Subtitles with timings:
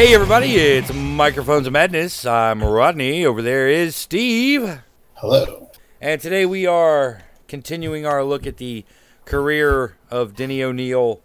[0.00, 2.24] Hey everybody, it's Microphones of Madness.
[2.24, 3.26] I'm Rodney.
[3.26, 4.80] Over there is Steve.
[5.16, 5.70] Hello.
[6.00, 8.86] And today we are continuing our look at the
[9.26, 11.20] career of Denny O'Neil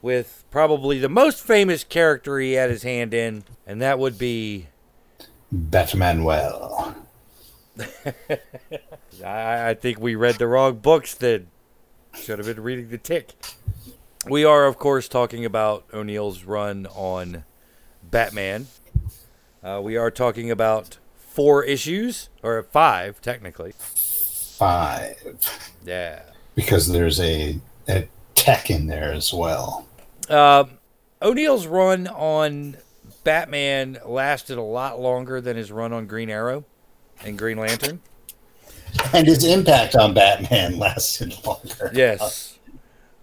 [0.00, 4.68] with probably the most famous character he had his hand in, and that would be
[5.52, 6.94] Batmanuel.
[9.24, 11.48] I, I think we read the wrong books then.
[12.14, 13.32] Should have been reading the tick.
[14.28, 17.42] We are, of course, talking about O'Neil's run on
[18.14, 18.68] Batman.
[19.60, 23.72] Uh, we are talking about four issues, or five, technically.
[23.76, 25.16] Five.
[25.84, 26.22] Yeah.
[26.54, 27.58] Because there's a,
[27.88, 29.88] a tech in there as well.
[30.28, 30.66] Uh,
[31.20, 32.76] O'Neil's run on
[33.24, 36.64] Batman lasted a lot longer than his run on Green Arrow
[37.24, 38.00] and Green Lantern.
[39.12, 41.90] And his impact on Batman lasted longer.
[41.92, 42.60] Yes.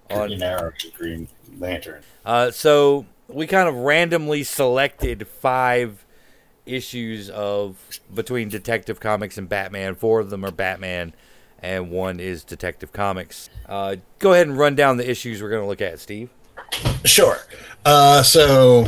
[0.09, 1.29] Green Arrow to Green
[1.59, 2.03] Lantern.
[2.25, 6.05] Uh, so we kind of randomly selected five
[6.65, 7.77] issues of
[8.13, 9.95] between Detective Comics and Batman.
[9.95, 11.13] Four of them are Batman,
[11.59, 13.49] and one is Detective Comics.
[13.67, 16.29] Uh, go ahead and run down the issues we're going to look at, Steve.
[17.05, 17.38] Sure.
[17.85, 18.88] Uh, so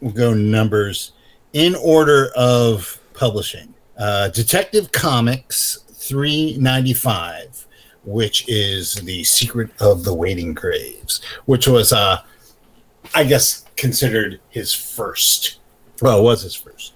[0.00, 1.12] we'll go numbers
[1.52, 3.74] in order of publishing.
[3.98, 7.66] Uh, Detective Comics 395,
[8.04, 12.22] which is The Secret of the Waiting Graves, which was, uh,
[13.16, 15.60] I guess, considered his first,
[16.02, 16.92] well, it was his first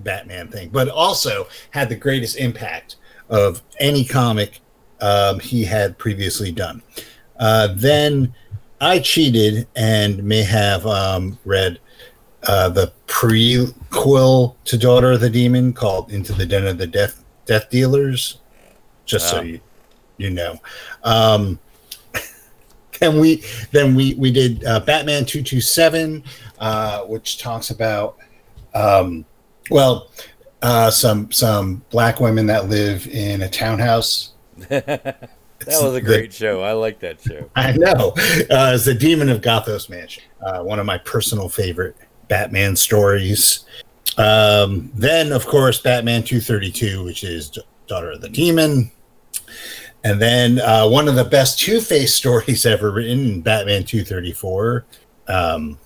[0.00, 2.96] Batman thing, but also had the greatest impact
[3.28, 4.58] of any comic
[5.00, 6.82] um, he had previously done.
[7.38, 8.34] Uh, then
[8.80, 11.78] I cheated and may have um, read
[12.48, 17.24] uh, the prequel to Daughter of the Demon called Into the Den of the Death
[17.46, 18.40] Death Dealers,
[19.04, 19.60] just so you
[20.16, 20.58] you know.
[21.04, 21.60] Um,
[23.02, 26.24] and we then we we did uh, Batman two two seven,
[26.58, 28.16] uh, which talks about
[28.74, 29.24] um,
[29.70, 30.10] well
[30.62, 34.32] uh, some some black women that live in a townhouse.
[34.68, 35.28] that
[35.66, 36.62] was a great the, show.
[36.62, 37.50] I like that show.
[37.56, 38.12] I know.
[38.50, 41.96] Uh, it's the Demon of Gothos Mansion, uh, one of my personal favorite
[42.28, 43.64] Batman stories.
[44.18, 48.90] Um, then, of course, Batman 232, which is Daughter of the Demon.
[50.04, 54.84] And then uh, one of the best Two Face stories ever written, Batman 234,
[55.28, 55.78] um,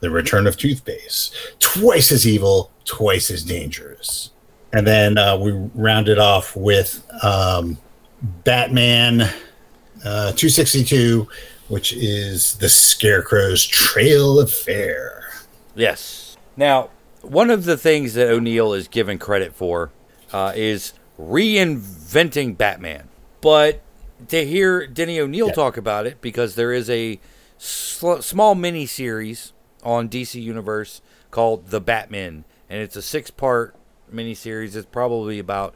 [0.00, 1.34] The Return of Toothpaste.
[1.58, 4.30] Twice as evil, twice as dangerous.
[4.72, 7.76] And then uh, we rounded off with um,
[8.44, 9.22] Batman
[10.04, 11.28] uh, 262,
[11.68, 15.24] which is The Scarecrow's Trail of Fear.
[15.74, 16.36] Yes.
[16.56, 16.90] Now,
[17.22, 19.90] one of the things that O'Neil is given credit for
[20.32, 23.09] uh, is reinventing Batman.
[23.40, 23.80] But
[24.28, 25.52] to hear Denny O'Neil yeah.
[25.52, 27.18] talk about it, because there is a
[27.58, 29.52] sl- small mini series
[29.82, 33.74] on DC Universe called The Batman, and it's a six part
[34.10, 34.76] mini series.
[34.76, 35.74] It's probably about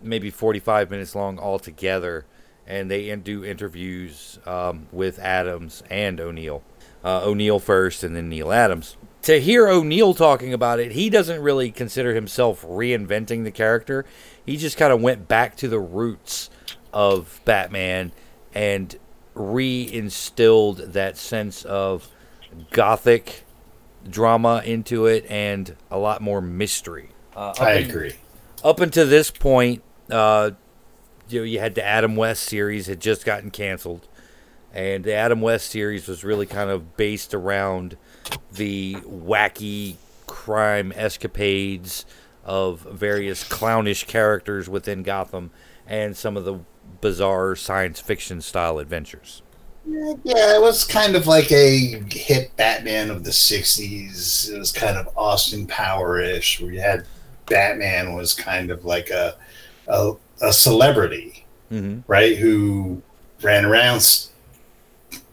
[0.00, 2.26] maybe 45 minutes long altogether.
[2.66, 6.62] And they do interviews um, with Adams and O'Neil.
[7.04, 11.40] Uh, O'Neil first, and then Neal Adams to hear O'Neil talking about it, he doesn't
[11.40, 14.04] really consider himself reinventing the character.
[14.44, 16.50] He just kind of went back to the roots
[16.94, 18.12] of Batman
[18.54, 18.96] and
[19.34, 22.08] reinstilled that sense of
[22.70, 23.44] gothic
[24.08, 27.10] drama into it and a lot more mystery.
[27.34, 28.10] Uh, I agree.
[28.10, 28.16] In,
[28.62, 30.52] up until this point, uh,
[31.28, 34.06] you know, you had the Adam West series had just gotten canceled,
[34.72, 37.96] and the Adam West series was really kind of based around
[38.52, 42.04] the wacky crime escapades
[42.44, 45.50] of various clownish characters within Gotham
[45.86, 46.60] and some of the
[47.04, 49.42] bizarre science fiction style adventures.
[49.86, 54.50] Yeah, it was kind of like a hit Batman of the 60s.
[54.50, 57.04] It was kind of Austin Power ish, where you had
[57.44, 59.36] Batman was kind of like a,
[59.86, 62.00] a, a celebrity, mm-hmm.
[62.06, 62.38] right?
[62.38, 63.02] Who
[63.42, 64.00] ran around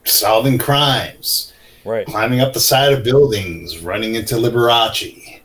[0.04, 1.54] solving crimes
[1.86, 2.06] right?
[2.06, 5.40] Climbing up the side of buildings, running into Liberace.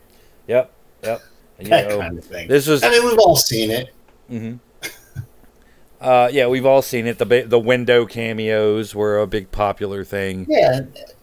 [0.49, 0.73] Yep,
[1.05, 1.23] yep.
[1.61, 2.49] You that know, kind of thing.
[2.49, 2.83] This was.
[2.83, 3.95] I mean, we've all seen it.
[4.29, 4.57] Mm-hmm.
[6.01, 7.19] Uh, yeah, we've all seen it.
[7.19, 10.47] The the window cameos were a big popular thing.
[10.49, 10.81] Yeah,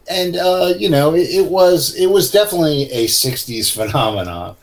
[0.09, 4.55] and uh, you know, it, it, was it was definitely a '60s phenomenon.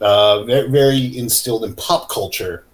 [0.00, 2.64] Uh, very instilled in pop culture,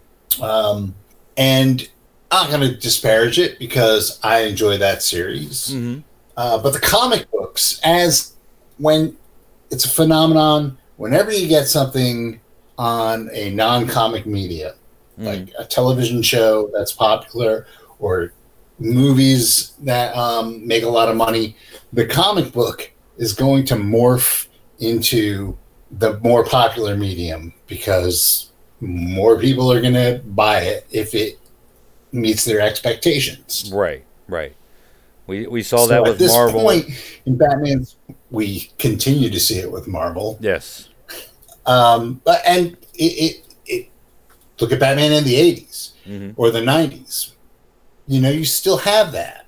[0.41, 0.95] um,
[1.37, 1.89] and
[2.31, 5.71] I'm not going to disparage it because I enjoy that series.
[5.71, 6.01] Mm-hmm.
[6.37, 8.33] Uh, but the comic books, as
[8.79, 9.17] when
[9.71, 12.41] it's a phenomenon, whenever you get something
[12.79, 14.75] on a non-comic media,
[15.21, 15.25] mm.
[15.25, 17.67] like a television show that's popular
[17.99, 18.33] or
[18.79, 21.57] movies that um, make a lot of money,
[21.93, 25.57] the comic book is going to morph into
[25.93, 28.51] the more popular medium because
[28.81, 31.39] more people are going to buy it if it
[32.13, 33.71] meets their expectations.
[33.73, 34.55] Right, right.
[35.27, 36.61] We we saw So that at with this Marvel.
[36.61, 36.87] point
[37.27, 37.87] in Batman,
[38.31, 40.39] we continue to see it with Marvel.
[40.41, 40.89] Yes.
[41.67, 43.50] Um, but and it, it
[44.61, 46.35] look at Batman in the 80s Mhm.
[46.37, 47.33] or the 90s.
[48.07, 49.47] You know, you still have that.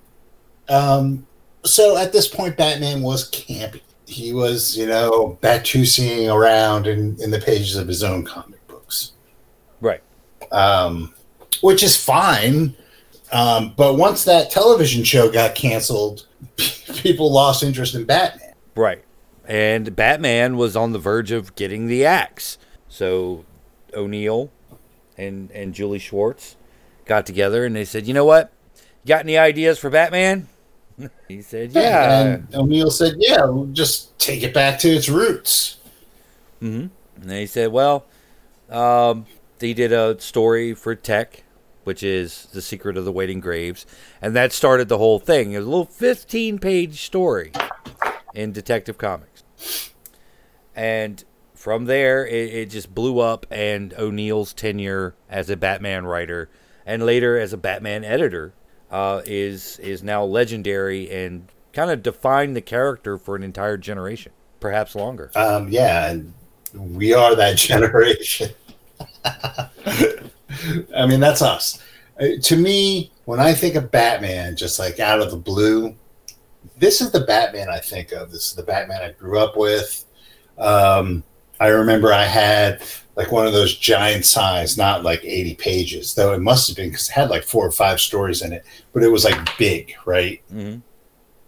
[0.69, 1.27] Um,
[1.65, 3.81] so at this point, Batman was campy.
[4.07, 9.13] He was, you know, Batusiing around in, in the pages of his own comic books,
[9.81, 10.03] Right.
[10.51, 11.15] um,
[11.61, 12.75] which is fine.
[13.33, 16.27] Um, but once that television show got canceled,
[16.97, 18.53] people lost interest in Batman.
[18.75, 19.03] Right.
[19.49, 22.59] And Batman was on the verge of getting the axe.
[22.89, 23.45] So
[23.95, 24.51] O'Neil
[25.17, 26.57] and and Julie Schwartz
[27.05, 28.53] got together and they said, "You know what?
[29.05, 30.49] You got any ideas for Batman?"
[31.29, 35.79] he said, "Yeah." And O'Neil said, yeah, we'll just take it back to its roots.
[36.61, 36.87] hmm
[37.17, 38.05] And they said, "Well,
[38.71, 39.27] um,
[39.59, 41.45] they did a story for Tech,
[41.85, 43.87] which is the secret of the waiting graves,
[44.21, 45.53] and that started the whole thing.
[45.53, 47.53] It was a little 15-page story
[48.35, 49.43] in Detective Comics,
[50.75, 51.25] and
[51.63, 53.47] from there, it, it just blew up.
[53.49, 56.51] And O'Neil's tenure as a Batman writer
[56.85, 58.53] and later as a Batman editor
[58.91, 64.33] uh, is is now legendary and kind of defined the character for an entire generation,
[64.59, 65.31] perhaps longer.
[65.37, 66.35] Um, yeah, and
[66.75, 68.51] we are that generation.
[69.25, 71.81] I mean, that's us.
[72.21, 75.95] Uh, to me, when I think of Batman, just like out of the blue,
[76.77, 78.33] this is the Batman I think of.
[78.33, 80.05] This is the Batman I grew up with.
[80.59, 81.23] Um,
[81.63, 82.83] I remember I had
[83.15, 86.91] like one of those giant size, not like 80 pages, though it must have been
[86.91, 89.95] because it had like four or five stories in it, but it was like big,
[90.05, 90.43] right?
[90.51, 90.79] hmm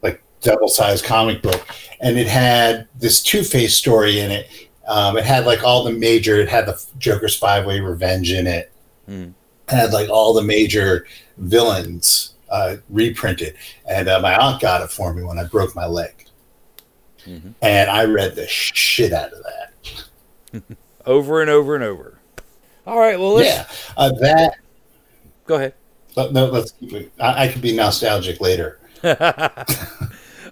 [0.02, 1.66] like double sized comic book,
[2.00, 4.49] and it had this Two Face story in it.
[4.87, 6.37] Um, it had like all the major.
[6.37, 8.70] It had the Joker's five way revenge in it.
[9.08, 9.34] Mm.
[9.67, 11.06] Had like all the major
[11.38, 13.56] villains uh, reprinted,
[13.88, 16.24] and uh, my aunt got it for me when I broke my leg,
[17.26, 17.55] Mhm.
[17.62, 20.62] and I read the shit out of that.
[21.06, 22.19] over and over and over.
[22.87, 23.67] All right, well, let's yeah,
[23.97, 24.56] uh, that.
[25.47, 25.75] go ahead.
[26.15, 27.12] But no, let's keep it.
[27.19, 28.79] I, I could be nostalgic later.
[29.05, 29.17] All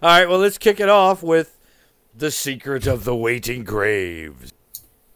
[0.03, 1.57] right, well, let's kick it off with
[2.17, 4.53] the secret of the waiting graves.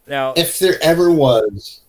[0.07, 1.81] Now, if there ever was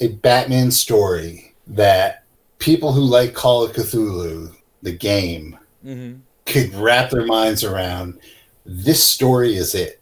[0.00, 2.24] a Batman story that
[2.58, 8.18] people who like Call of Cthulhu, the game, mhm, could wrap their minds around,
[8.66, 10.00] this story is it.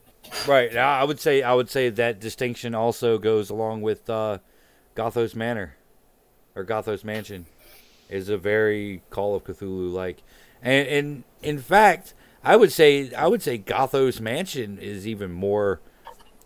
[0.48, 4.38] right I would say I would say that distinction also goes along with uh,
[4.96, 5.76] Gothos Manor
[6.56, 7.46] or Gothos Mansion
[8.08, 10.22] is a very Call of Cthulhu like,
[10.62, 15.80] and, and in fact, I would say I would say Gothos Mansion is even more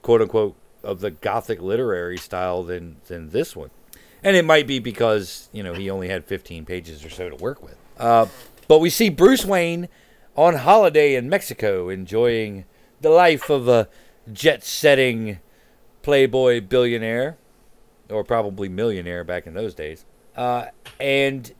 [0.03, 3.71] quote unquote of the gothic literary style than than this one.
[4.23, 7.37] And it might be because, you know, he only had 15 pages or so to
[7.37, 7.77] work with.
[7.99, 8.27] Uh,
[8.67, 9.89] but we see Bruce Wayne
[10.39, 12.65] on holiday in Mexico enjoying
[13.01, 13.89] the life of a
[14.33, 15.41] jet setting
[16.03, 17.37] playboy billionaire,
[18.09, 20.05] or probably millionaire back in those days,
[20.37, 20.67] uh,
[21.01, 21.55] and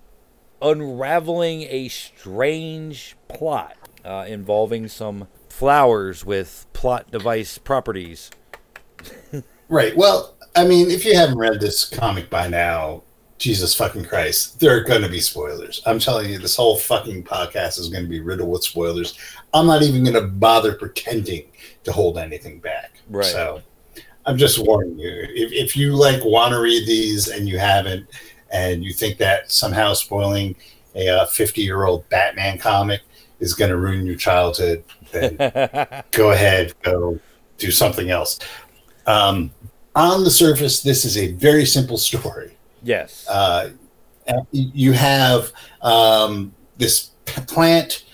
[0.63, 8.31] unraveling a strange plot uh, involving some flowers with plot device properties.
[9.71, 9.95] Right.
[9.95, 13.03] Well, I mean, if you haven't read this comic by now,
[13.39, 15.81] Jesus fucking Christ, there are going to be spoilers.
[15.87, 19.17] I'm telling you, this whole fucking podcast is going to be riddled with spoilers.
[19.55, 21.45] I'm not even going to bother pretending
[21.85, 23.01] to hold anything back.
[23.09, 23.25] Right.
[23.25, 23.63] So
[24.27, 25.09] I'm just warning you.
[25.31, 28.09] If, if you like want to read these and you haven't,
[28.51, 30.57] and you think that somehow spoiling
[30.95, 33.03] a 50 year old Batman comic
[33.41, 35.37] is going to ruin your childhood, then
[36.11, 37.21] go ahead, go
[37.57, 38.39] do something else.
[39.07, 39.51] Um,
[39.95, 42.58] on the surface, this is a very simple story.
[42.83, 43.27] Yes.
[43.29, 43.71] Uh,
[44.53, 48.05] you have um, this plant,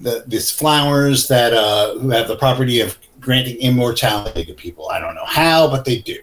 [0.00, 4.88] the, these flowers that uh, who have the property of granting immortality to people.
[4.90, 6.18] I don't know how, but they do.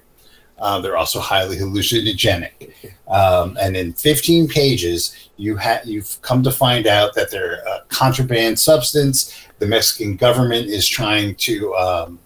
[0.59, 2.73] Uh, they're also highly hallucinogenic.
[3.07, 7.83] Um, and in 15 pages, you ha- you've come to find out that they're a
[7.87, 9.47] contraband substance.
[9.59, 12.19] The Mexican government is trying to um,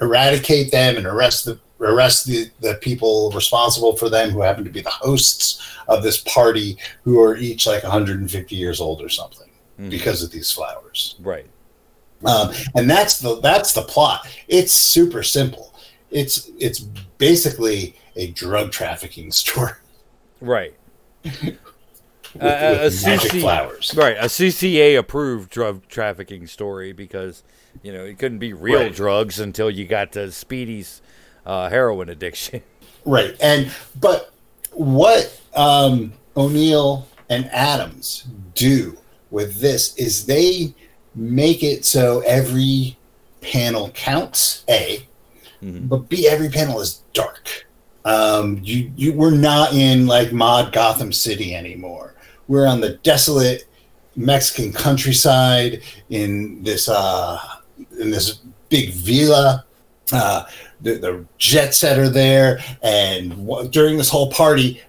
[0.00, 4.70] eradicate them and arrest the arrest the, the people responsible for them who happen to
[4.70, 9.50] be the hosts of this party who are each like 150 years old or something
[9.78, 9.90] Mhm.
[9.90, 11.44] because of these flowers right.
[12.24, 15.74] um, and that's the that's the plot it's super simple
[16.10, 16.80] it's it's
[17.18, 19.72] basically a drug trafficking story
[20.40, 20.74] Right.
[21.24, 21.58] with,
[22.40, 23.94] Uh, with a magic CC flowers.
[23.96, 27.42] Right, a CCA approved drug trafficking story because
[27.82, 28.94] you know it couldn't be real Right.
[28.94, 31.00] drugs until you got to Speedy's
[31.46, 32.62] uh, heroin addiction.
[33.08, 33.36] Right.
[33.40, 34.32] And but
[34.72, 38.26] what um, O'Neil and Adams
[38.56, 38.98] do
[39.30, 40.74] with this is they
[41.14, 42.96] make it so every
[43.42, 44.64] panel counts.
[44.68, 45.06] A,
[45.62, 45.88] Mhm.
[45.88, 47.64] but B, every panel is dark.
[48.04, 52.14] Um, you, you, we're not in like mod Gotham City anymore.
[52.48, 53.66] We're on the desolate
[54.16, 57.38] Mexican countryside in this uh,
[58.00, 59.64] in this big villa.
[60.12, 60.42] Uh,
[60.80, 64.82] the, the jet set are there, and w- during this whole party,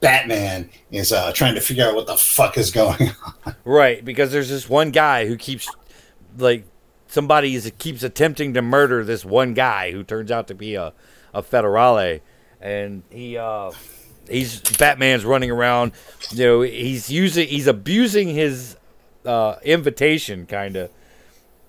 [0.00, 3.10] Batman is uh, trying to figure out what the fuck is going
[3.46, 3.54] on.
[3.64, 5.68] right, because there's this one guy who keeps
[6.38, 6.64] like
[7.08, 10.92] somebody is keeps attempting to murder this one guy who turns out to be a
[11.34, 12.20] a federale,
[12.60, 13.70] and he uh
[14.28, 15.92] he's Batman's running around,
[16.30, 18.76] you know, he's using he's abusing his
[19.26, 20.90] uh invitation kind of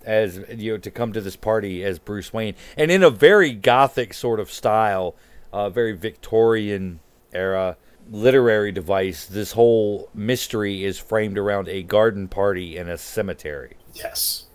[0.05, 3.51] as you know to come to this party as Bruce Wayne, and in a very
[3.53, 5.15] gothic sort of style,
[5.53, 7.00] uh, very Victorian
[7.34, 7.77] era
[8.10, 9.25] literary device.
[9.25, 14.46] This whole mystery is framed around a garden party in a cemetery Yes.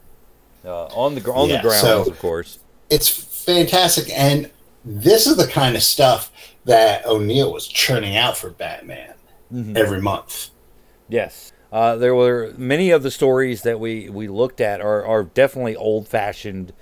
[0.65, 2.59] uh, on the on Yeah, the grounds, so- of course.
[2.91, 4.51] it's fantastic and
[4.85, 6.31] this is the kind of stuff
[6.65, 9.15] that o'neil was churning out for batman
[9.53, 9.77] Mhm.
[9.77, 10.51] every month
[11.09, 11.53] Yes.
[11.77, 15.77] Uh, there were many of the stories that we, we looked at are, are definitely
[15.77, 16.73] old fashioned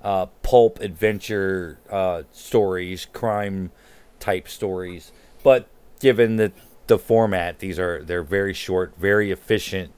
[0.00, 3.72] uh, pulp adventure uh, stories, crime
[4.20, 5.10] type stories.
[5.42, 5.66] But
[5.98, 6.52] given the,
[6.86, 9.90] the format, these are they're very short, very efficient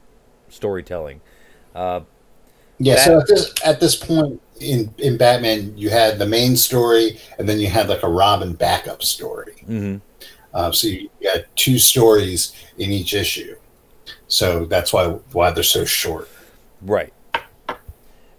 [0.49, 1.21] storytelling.
[1.75, 1.99] Uh,
[2.79, 6.55] yeah That- so at this, at this point in in batman you had the main
[6.55, 10.01] story and then you had like a robin backup story mhm.
[10.53, 13.55] uh, so you got two stories in each issue
[14.27, 16.29] so that's why why they're so short
[16.81, 17.11] Right.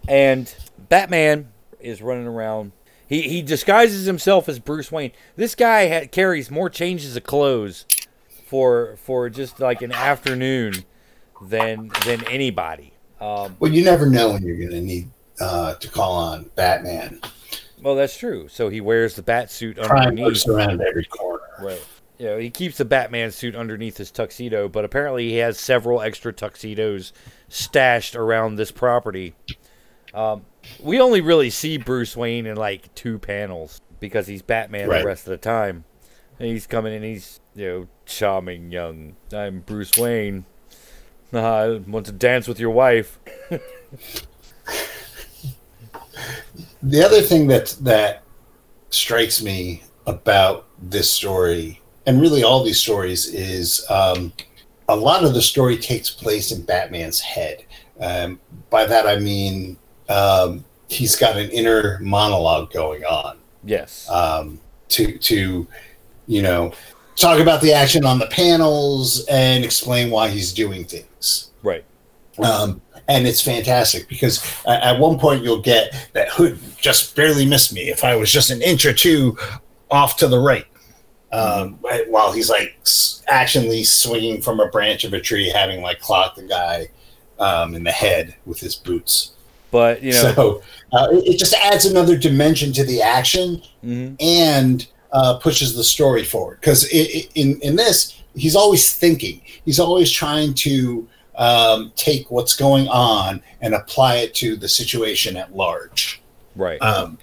[0.07, 0.53] And
[0.89, 2.71] Batman is running around.
[3.07, 5.11] He he disguises himself as Bruce Wayne.
[5.35, 7.85] This guy ha- carries more changes of clothes
[8.47, 10.85] for for just like an afternoon
[11.41, 12.93] than than anybody.
[13.19, 15.09] Um, well you never know when you're going to need
[15.41, 17.19] uh, to call on batman
[17.81, 18.47] well, that's true.
[18.49, 20.25] So he wears the bat suit crime underneath.
[20.25, 21.81] lurks around every corner Right.
[22.19, 26.01] You know, he keeps the Batman suit underneath his tuxedo, but apparently he has several
[26.01, 27.13] extra tuxedos
[27.47, 29.35] stashed around this property.
[30.13, 30.45] Um,
[30.83, 34.99] we only really see Bruce Wayne in like two panels because he's Batman Right.
[34.99, 35.85] the rest of the time.
[36.39, 39.15] And he's coming and he's, you know, charming young.
[39.33, 40.43] I'm Bruce Wayne.
[41.31, 43.17] I want to dance with your wife.
[46.81, 48.23] The other thing that that
[48.89, 54.33] strikes me about this story, and really all these stories, is um,
[54.87, 57.63] a lot of the story takes place in Batman's head.
[57.99, 58.39] Um,
[58.69, 59.77] by that I mean
[60.07, 64.09] um, he's got an inner monologue going on Yes.
[64.09, 65.67] um, to to
[66.27, 66.71] you know
[67.15, 71.83] talk about the action on the panels and explain why he's doing things right.
[72.39, 77.45] um, and it's fantastic because at, at one point you'll get that hood just barely
[77.45, 79.37] missed me if I was just an inch or two
[79.91, 80.65] off to the right.
[81.31, 86.37] Um, while he's like actionally swinging from a branch of a tree, having like clocked
[86.37, 86.87] the guy
[87.37, 89.33] um, in the head with his boots.
[89.71, 94.15] But, you know, so uh, it, just adds another dimension to the action mhm.
[94.19, 96.59] and uh, pushes the story forward.
[96.59, 99.41] Because in in this, he's always thinking.
[99.65, 105.37] He's always trying to um, take what's going on and apply it to the situation
[105.37, 106.21] at large.
[106.55, 106.81] right.
[106.81, 107.17] Um,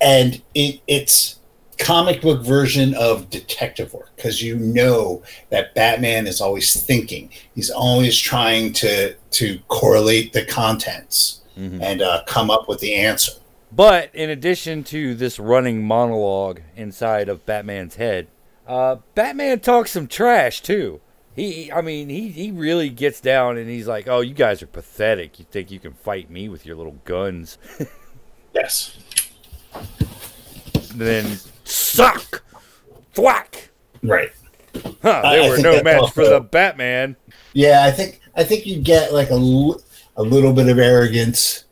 [0.00, 1.38] and it, it's
[1.82, 7.30] comic book version of detective work because you know that Batman is always thinking.
[7.54, 11.82] He's always trying to to correlate the contents Mhm.
[11.82, 13.32] and uh, come up with the answer.
[13.74, 18.28] But in addition to this running monologue inside of Batman's head,
[18.66, 21.00] uh, Batman talks some trash too.
[21.34, 24.66] He, I mean, he, he really gets down and he's like, "Oh, you guys are
[24.66, 25.38] pathetic.
[25.38, 27.58] You think you can fight me with your little guns?"
[28.54, 28.98] Yes.
[30.94, 32.42] Then suck,
[33.14, 33.70] thwack.
[34.02, 34.30] Right.
[35.02, 37.16] Huh, they I were think no match also- for the Batman.
[37.54, 39.34] Yeah, I think I think you get like a,
[40.16, 41.64] a little bit of arrogance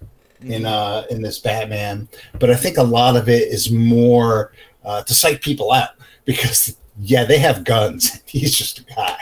[0.43, 2.09] in uh in this Batman,
[2.39, 4.53] but I think a lot of it is more
[4.85, 5.91] uh, to psych people out
[6.25, 8.21] because yeah, they have guns.
[8.27, 9.17] He's just a guy,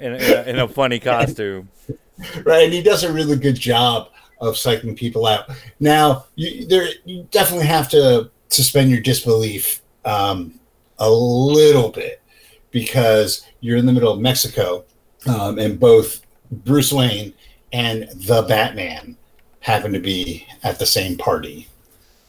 [0.00, 1.68] In, in, a, in a funny costume.
[2.44, 2.64] right?
[2.64, 4.08] And he does a really good job
[4.40, 5.48] of psyching people out.
[5.80, 10.58] Now, you there you definitely have to suspend your disbelief um,
[10.98, 12.20] a little bit
[12.70, 14.84] because you're in the middle of Mexico
[15.26, 17.32] um, and both Bruce Wayne
[17.72, 19.16] and the Batman
[19.60, 21.68] happen to be at the same party.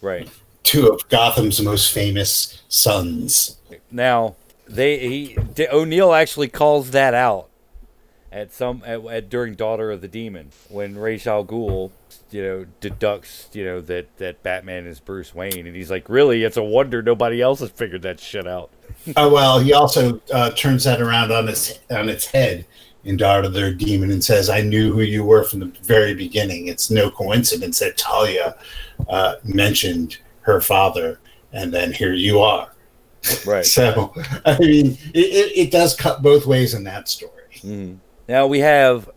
[0.02, 0.30] Right.
[0.64, 3.58] Two of Gotham's most famous sons.
[3.92, 4.36] Now,
[4.68, 5.38] they he
[5.72, 7.50] O'Neil actually calls that out
[8.36, 11.92] at some at, at during Daughter of the Demon when Ra's al Ghul,
[12.32, 16.44] you know, deducts you know that that Batman is Bruce Wayne, and he's like, really,
[16.44, 18.72] it's a wonder nobody else has figured that shit out.
[19.16, 22.66] oh well, he also uh, turns that around on its on its head
[23.06, 26.14] in Daughter of the Demon and says, "I knew who you were from the very
[26.14, 26.68] beginning.
[26.68, 28.58] It's no coincidence that Talia
[29.08, 31.22] uh, mentioned her father,
[31.54, 32.70] and then here you are."
[33.46, 33.66] Right.
[33.66, 34.14] so,
[34.46, 37.32] I mean, it, it, it, does cut both ways in that story.
[37.62, 37.98] Mm.
[38.28, 39.10] Now we have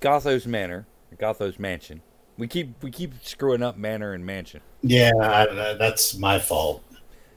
[0.00, 0.86] Gothos Manor,
[1.18, 2.02] Gothos Mansion.
[2.38, 4.60] We keep we keep screwing up Manor and Mansion.
[4.82, 6.82] Yeah, I, that's my fault.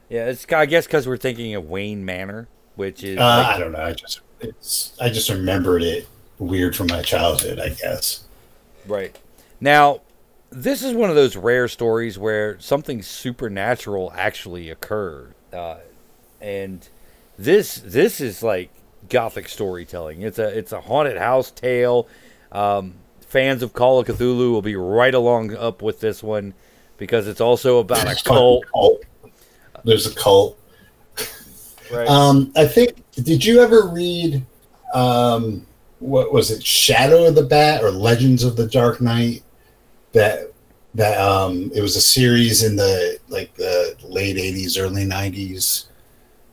[0.08, 3.58] Yeah, it's I guess because we're thinking of Wayne Manor, which is uh, like, I
[3.58, 3.82] don't know.
[3.82, 6.08] I just it's I just remembered it
[6.38, 7.58] weird from my childhood.
[7.58, 8.24] I guess.
[8.86, 9.16] Right
[9.60, 10.00] now,
[10.50, 15.78] this is one of those rare stories where something supernatural actually occurred, uh,
[16.40, 16.88] and
[17.36, 18.70] this this is like
[19.08, 20.22] gothic storytelling.
[20.22, 22.08] It's a it's a haunted house tale.
[22.52, 26.54] Um, fans of Call of Cthulhu will be right along up with this one
[26.96, 28.64] because it's also about a cult.
[28.72, 29.04] cult.
[29.84, 30.58] There's a cult.
[31.90, 32.08] Right.
[32.08, 33.02] Um, I think.
[33.12, 34.44] Did you ever read?
[34.92, 35.66] Um,
[36.00, 36.64] what was it?
[36.64, 39.42] Shadow of the Bat or Legends of the Dark Knight?
[40.12, 40.52] That
[40.94, 45.86] that um, it was a series in the like the late '80s, early '90s.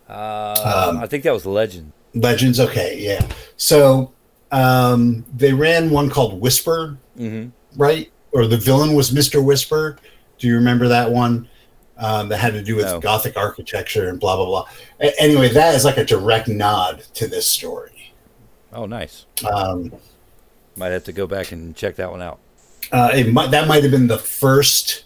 [0.08, 1.92] Uh, um, I think that was Legend.
[2.14, 2.60] Legends.
[2.60, 3.28] Okay, yeah.
[3.58, 4.14] So
[4.52, 7.50] um, they ran one called Whisper, mm-hmm.
[7.80, 8.12] right?
[8.32, 9.98] Or the villain was Mister Whisper.
[10.38, 11.48] Do you remember that one?
[11.96, 13.00] Um, that had to do with no.
[13.00, 14.68] Gothic architecture and blah blah blah.
[15.00, 18.14] A- anyway, that is like a direct nod to this story.
[18.74, 19.28] Oh, nice.
[19.50, 19.94] Um,
[20.76, 22.40] might have to go back and check that one out.
[22.92, 25.06] Uh, might, that might have been the first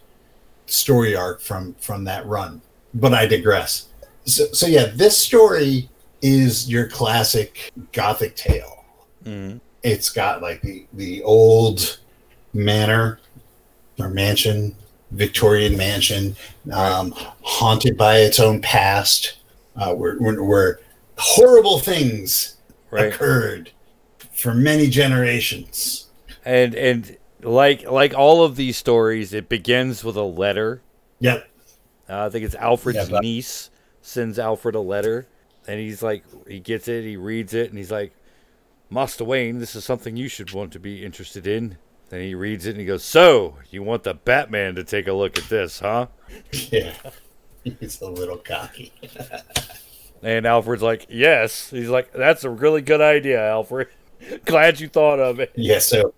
[0.65, 2.62] story arc from from that run,
[2.93, 3.89] but I digress.
[4.24, 5.89] So, so yeah, this story
[6.21, 8.86] is your classic gothic tale.
[9.23, 9.58] Mm-hmm.
[9.84, 11.99] It's got like the the old
[12.53, 13.19] manor
[13.99, 14.75] or mansion,
[15.12, 16.36] Victorian mansion,
[16.71, 19.38] um, haunted by its own past,
[19.75, 20.80] uh, where, where, where
[21.17, 22.58] horrible things
[22.91, 23.06] right.
[23.06, 23.71] occurred
[24.32, 26.08] for many generations.
[26.45, 30.82] And and like like all of these stories, it begins with a letter.
[31.19, 31.47] Yep.
[32.10, 33.21] Uh, I think it's Alfred's yep.
[33.21, 33.69] niece
[34.01, 35.27] sends Alfred a letter
[35.67, 38.13] and he's like, he gets it, he reads it, and he's like,
[38.89, 41.77] Master Wayne, this is something you should want to be interested in.
[42.10, 45.13] Then he reads it and he goes, So, you want the Batman to take a
[45.13, 46.08] look at this, huh?
[46.71, 46.93] Yeah.
[47.63, 48.93] He's a little cocky.
[50.23, 51.69] and Alfred's like, Yes.
[51.69, 53.89] He's like, That's a really good idea, Alfred.
[54.45, 55.51] Glad you thought of it.
[55.56, 56.13] Yeah, so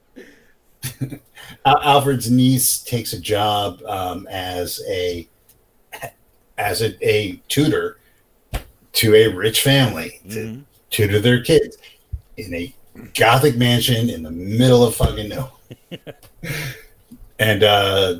[1.65, 5.27] Alfred's niece takes a job um, as a
[6.57, 7.98] as a, a tutor
[8.93, 10.61] to a rich family to mm-hmm.
[10.89, 11.77] tutor their kids
[12.37, 12.73] in a
[13.13, 15.51] gothic mansion in the middle of fucking nowhere.
[17.39, 18.15] and uh,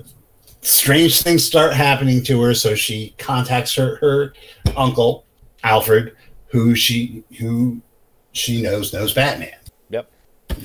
[0.61, 4.33] strange things start happening to her, so she contacts her her
[4.75, 5.25] uncle
[5.63, 6.15] Alfred,
[6.47, 7.81] who she who
[8.31, 9.57] she knows knows Batman.
[9.89, 10.09] Yep.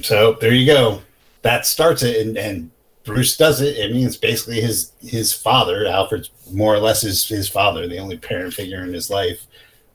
[0.02, 1.02] So there you go.
[1.42, 2.70] That starts it, and, and
[3.04, 3.84] Bruce does it.
[3.84, 5.86] I mean, it's basically his his father.
[5.86, 9.46] Alfred's more or less his his father, the only parent figure in his life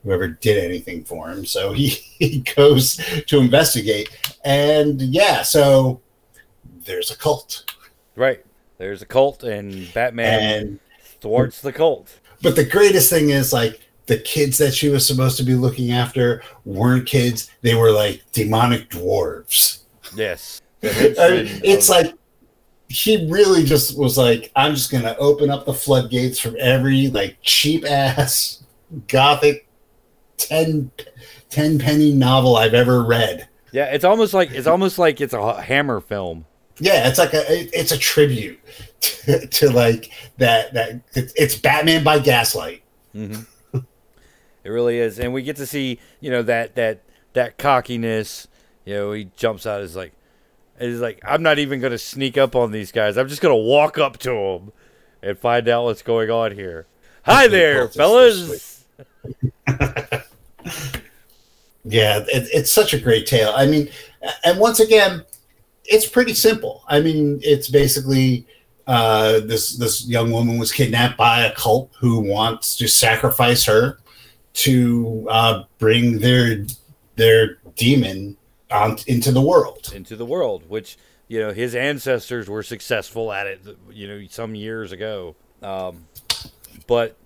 [0.03, 1.45] who ever did anything for him.
[1.45, 1.87] So he,
[2.19, 4.09] he goes to investigate.
[4.45, 6.01] And yeah, so
[6.85, 7.73] there's a cult.
[8.15, 8.43] Right.
[8.77, 10.79] There's a cult, and Batman and,
[11.19, 12.17] thwarts the cult.
[12.41, 15.91] But the greatest thing is like the kids that she was supposed to be looking
[15.91, 19.83] after weren't kids, they were like demonic dwarves.
[20.15, 20.61] Yes.
[20.83, 22.13] I mean, it's like
[22.87, 27.37] he really just was like, I'm just gonna open up the floodgates from every like
[27.41, 28.63] cheap ass
[29.07, 29.68] gothic
[30.39, 30.91] 10,
[31.49, 33.47] 10 penny novel I've ever read.
[33.71, 36.45] Yeah, it's almost like it's almost like it's a Hammer film.
[36.79, 37.43] Yeah, it's like a
[37.77, 38.59] it's a tribute
[39.01, 42.83] to, to like that that it's Batman by Gaslight.
[43.13, 43.77] Mm-hmm.
[44.63, 47.01] it really is, and we get to see you know that that
[47.33, 48.47] that cockiness.
[48.85, 50.13] You know, he jumps out as like,
[50.79, 53.17] he's like, I'm not even gonna sneak up on these guys.
[53.17, 54.71] I'm just gonna walk up to them
[55.21, 56.87] and find out what's going on here.
[57.23, 58.85] Hi there, fellas.
[61.89, 63.51] yeah, it, it's such a great tale.
[63.55, 63.89] I mean,
[64.43, 65.23] and once again,
[65.85, 66.83] it's pretty simple.
[66.87, 68.45] I mean, it's basically
[68.87, 73.99] uh, this this young woman was kidnapped by a cult who wants to sacrifice her
[74.53, 76.65] to uh, bring their
[77.15, 78.37] their demon
[78.71, 79.91] on into the world.
[79.93, 80.97] into the world, which
[81.27, 85.35] you know his ancestors were successful at it, you know, some years ago.
[85.61, 86.07] Um,
[86.87, 87.17] but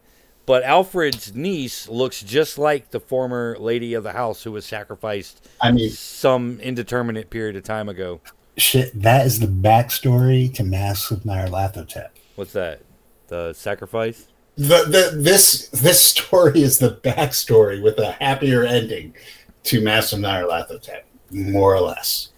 [0.45, 5.47] but Alfred's niece looks just like the former lady of the house who was sacrificed
[5.61, 8.21] I mean, some indeterminate period of time ago.
[8.57, 12.09] shit, that is the backstory to Mask of Nyarlathotep.
[12.35, 12.81] What's that?
[13.27, 14.27] The sacrifice?
[14.55, 19.15] The, the this this story is the backstory with a happier ending
[19.63, 21.01] to Mask of Nyarlathotep,
[21.31, 22.29] more or less,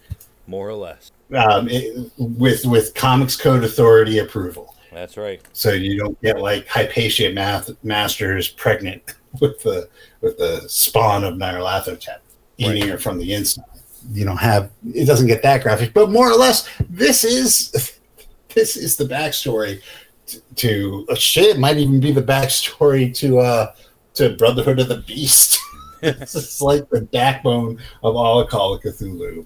[0.46, 1.10] More or less.
[1.34, 4.75] um, it, with with Comics Code Authority approval.
[4.96, 5.42] That's right.
[5.52, 9.02] so you don't get like Hypatia math masters pregnant
[9.42, 9.90] with the
[10.22, 12.20] with the spawn of Nyarlathotep
[12.56, 12.92] eating Right.
[12.92, 13.66] her from the inside.
[14.10, 17.98] You don't have it doesn't get that graphic, but more or less this is
[18.54, 19.82] this is the backstory
[20.28, 21.56] to, to oh, shit.
[21.56, 23.72] It might even be the backstory to uh
[24.14, 25.60] to Brotherhood of the Beast.
[26.02, 29.44] it's like the backbone of all of Call of Cthulhu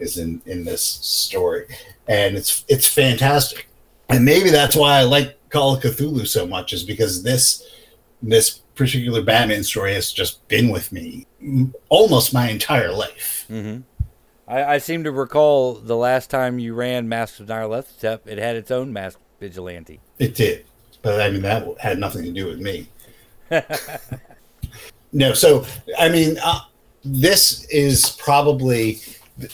[0.00, 1.66] is in in this story,
[2.08, 3.68] and it's it's fantastic
[4.08, 7.66] and maybe that's why I like Call of Cthulhu so much is because this
[8.22, 11.26] this particular Batman story has just been with me
[11.88, 13.44] almost my entire life.
[13.48, 13.78] hmm
[14.46, 18.56] I, I seem to recall the last time you ran Masks of Nyarlathotep, it had
[18.56, 20.00] its own mask vigilante.
[20.18, 20.64] It did,
[21.02, 22.88] but I mean that had nothing to do with me.
[25.12, 25.66] no, so
[25.98, 26.60] I mean uh,
[27.04, 29.00] this is probably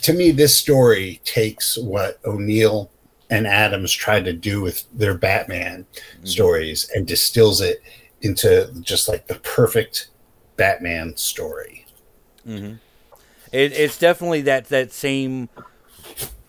[0.02, 2.90] to me this story takes what O'Neil
[3.30, 5.87] and Adams tried to do with their Batman
[6.24, 7.82] stories and distills it
[8.22, 10.08] into just like the perfect
[10.56, 11.87] Batman story.
[12.44, 12.74] hmm
[13.52, 15.48] It, it's definitely that that same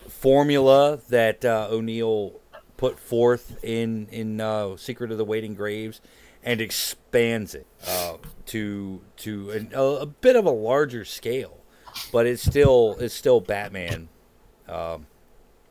[0.08, 2.40] formula that uh, O'Neil
[2.76, 6.00] put forth in in uh, Secret of the Waiting Graves,
[6.42, 11.64] and expands it uh, to to an, a, a bit of a larger scale,
[12.12, 14.08] but it's still it's still Batman,
[14.68, 15.06] um,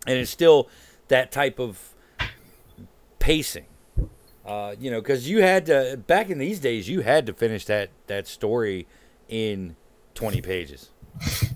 [0.07, 0.69] and it's still
[1.07, 1.93] that type of
[3.19, 3.65] pacing.
[4.45, 7.65] Uh, you know, because you had to back in these days, you had to finish
[7.65, 8.85] that that story
[9.27, 9.75] in
[10.13, 10.91] twenty pages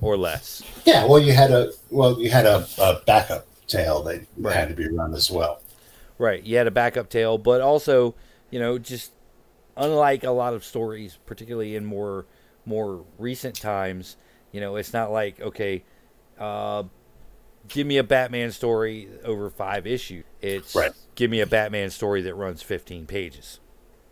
[0.02, 0.64] or less.
[0.86, 4.56] Yeah, well, you had a well, you had a, a backup tale that Right.
[4.56, 5.62] had to be run as well.
[6.18, 6.44] Right.
[6.44, 8.16] You had a backup tale, but also,
[8.50, 9.12] you know, just
[9.78, 12.26] unlike a lot of stories, particularly in more
[12.66, 14.18] more recent times,
[14.52, 15.84] you know, it's not like okay,
[16.40, 16.84] uh,
[17.70, 20.26] give me a Batman story over five issues.
[20.42, 20.92] It's Right.
[21.16, 23.60] give me a Batman story that runs fifteen pages.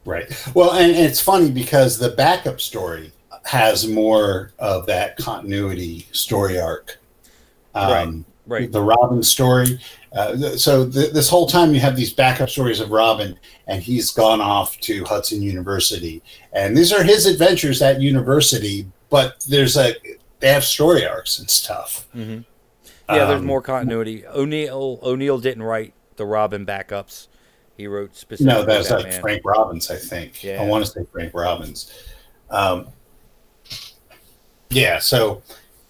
[0.06, 0.32] Right.
[0.54, 3.12] Well, and, and it's funny because the backup story
[3.44, 6.98] has more of that continuity story arc.
[7.76, 8.72] Um, Right.
[8.72, 9.78] The Robin story.
[10.14, 13.84] Uh, th- so th- this whole time you have these backup stories of Robin, and
[13.84, 18.88] he's gone off to Hudson University, and these are his adventures at university.
[19.10, 19.96] But there's a
[20.40, 22.08] they have story arcs and stuff.
[22.14, 22.38] hmm
[23.10, 24.26] Yeah, there's Um, more continuity.
[24.28, 27.28] O'Neil O'Neil didn't write the Robin backups.
[27.78, 29.22] He wrote specifically No, that's like Batman.
[29.22, 30.44] Frank Robbins, I think.
[30.44, 30.62] Yeah.
[30.62, 31.92] I want to say Frank Robbins.
[32.50, 32.88] Um,
[34.70, 35.44] yeah, so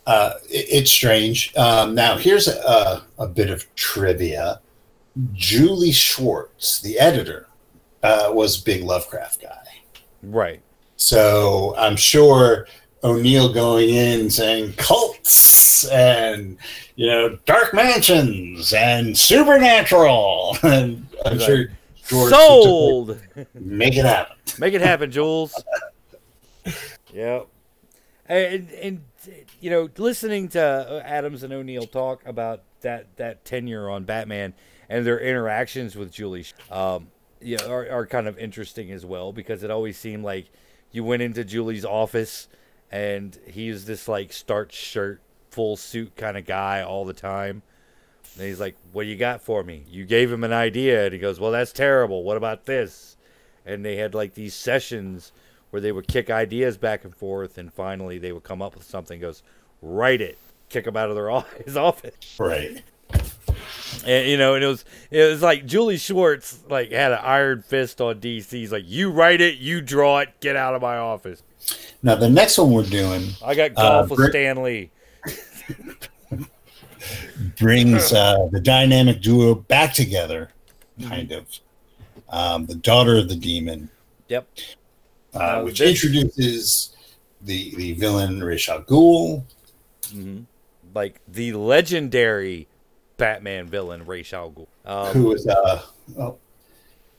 [0.06, 1.56] uh, it, it's strange.
[1.56, 4.60] Um, now, here's a, a bit of trivia.
[5.34, 7.48] Julie Schwartz, the editor,
[8.04, 9.64] uh, was a big Lovecraft guy.
[10.22, 10.62] Right.
[10.98, 12.68] So I'm sure
[13.08, 16.58] O'Neil going in saying cults and
[16.96, 21.68] you know dark mansions and supernatural, and I'm sure
[22.08, 23.20] George Sold.
[23.54, 24.36] make it happen.
[24.60, 25.54] Make it happen, Jules.
[27.14, 27.48] yep.
[28.28, 29.02] And, and
[29.60, 34.54] you know, listening to Adams and O'Neill talk about that that tenure on Batman
[34.90, 37.08] and their interactions with Julie, um,
[37.42, 40.50] yeah, are, are kind of interesting as well because it always seemed like
[40.92, 42.48] you went into Julie's office
[42.92, 45.22] and he's this like starch shirt,
[45.52, 47.62] full suit kind of guy all the time.
[48.38, 51.14] And he's like, "What do you got for me?" You gave him an idea, and
[51.14, 52.24] he goes, "Well, that's terrible.
[52.24, 53.18] What about this?"
[53.66, 55.32] And they had like these sessions
[55.72, 58.84] where they would kick ideas back and forth, and finally they would come up with
[58.86, 59.20] something.
[59.20, 59.44] Goes,
[59.82, 60.38] write it,
[60.70, 61.30] kick him out of their
[61.66, 62.82] his office, Right.
[64.06, 67.62] and you know, and it was it was like Julie Schwartz like had an iron
[67.64, 68.50] fist on DC.
[68.52, 71.44] He's like, "You write it, you draw it, get out of my office."
[72.04, 74.90] Now the next one we're doing I got Uh, golf with Brit- Stan Lee.
[77.58, 80.50] brings uh, the dynamic duo back together,
[81.08, 81.46] kind of.
[82.30, 83.90] Um, the daughter of the demon,
[84.28, 84.48] Yep.
[85.34, 86.90] uh, Uh, which this- introduces
[87.42, 89.44] the the villain Ra's al Ghul.
[90.12, 90.42] hmm
[90.94, 92.68] Like the legendary
[93.18, 94.68] Batman villain Ra's al Ghul.
[94.86, 95.82] Um, who was uh
[96.20, 96.38] oh,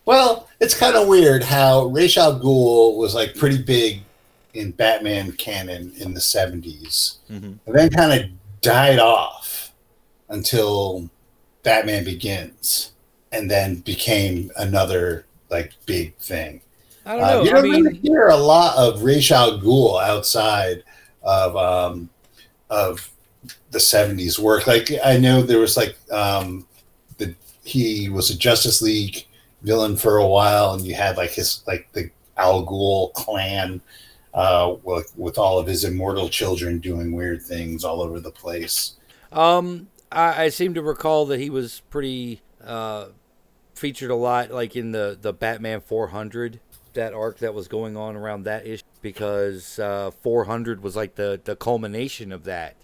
[0.05, 4.03] well it's kind of weird how Ra's al Ghul was like pretty big
[4.59, 7.59] in Batman canon in the 70s mhm.
[7.65, 8.29] and then kind of
[8.61, 9.73] died off
[10.29, 11.09] until
[11.63, 12.93] Batman Begins,
[13.33, 16.61] and then became another like big thing.
[17.07, 17.41] I don't know.
[17.41, 20.83] Uh, you I don't mean, really hear a lot of Ra's al Ghul outside
[21.23, 22.11] of um,
[22.71, 23.11] of
[23.71, 24.67] the '70s work.
[24.67, 26.67] Like I know there was like um,
[27.19, 29.27] the he was a Justice League
[29.63, 33.81] villain for a while, and you had like his like the Al Ghul clan
[34.35, 38.95] uh, with, with all of his immortal children doing weird things all over the place.
[39.33, 43.07] Um, I, I seem to recall that he was pretty uh,
[43.75, 46.61] featured a lot, like in the the Batman 400
[46.95, 51.41] that arc that was going on around that issue, because uh, 400 was like the
[51.43, 52.77] the culmination of that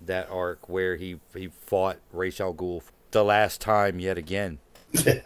[0.00, 4.58] that arc where he he fought Ra's al Ghul the last time yet again.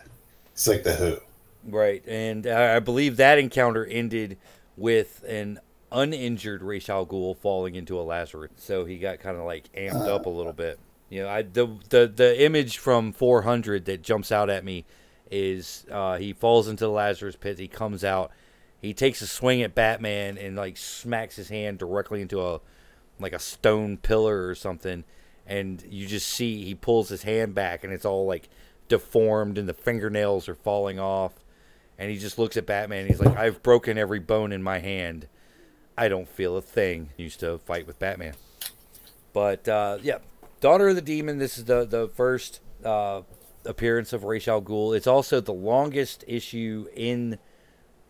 [0.54, 1.16] It's like the Who.
[1.64, 4.36] Right, and I I believe that encounter ended
[4.82, 5.60] with an
[5.92, 10.08] uninjured Ra's al Ghul falling into a Lazarus, so he got kind of like amped
[10.08, 10.80] up a little bit.
[11.08, 14.84] You know, I the the the image from 400 that jumps out at me
[15.30, 17.60] is uh, he falls into the Lazarus pit.
[17.60, 18.32] He comes out,
[18.80, 22.60] he takes a swing at Batman and like smacks his hand directly into a
[23.20, 25.04] like a stone pillar or something,
[25.46, 28.48] and you just see he pulls his hand back and it's all like
[28.88, 31.34] deformed and the fingernails are falling off
[32.02, 33.02] and he just looks at Batman.
[33.02, 35.28] And he's like, "I've broken every bone in my hand.
[35.96, 38.34] I don't feel a thing." He used to fight with Batman,
[39.32, 40.18] but uh, yeah,
[40.60, 41.38] Daughter of the Demon.
[41.38, 43.22] This is the the first uh,
[43.64, 44.96] appearance of Ra's al Ghul.
[44.96, 47.38] It's also the longest issue in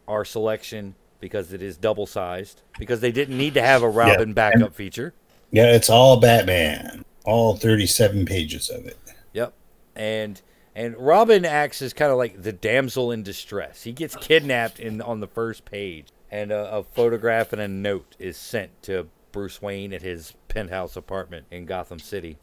[0.08, 2.62] our selection because it is double sized.
[2.78, 5.12] Because they didn't need to have a Robin backup feature.
[5.50, 7.04] Yeah, it's all Batman.
[7.26, 8.96] All 37 pages of it.
[9.34, 9.52] Yep.
[9.94, 10.40] And
[10.74, 13.82] and Robin acts as kind of like the damsel in distress.
[13.82, 18.16] He gets kidnapped in on the first page, and a, a photograph and a note
[18.18, 22.38] is sent to Bruce Wayne at his penthouse apartment in Gotham City.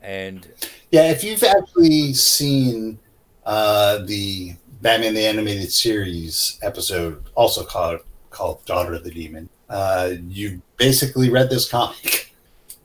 [0.00, 0.46] And
[0.90, 2.98] Yeah, if you've actually seen
[3.44, 10.12] uh, the Batman the Animated Series episode, also called called Daughter of the Demon, uh,
[10.28, 12.34] you basically read this comic.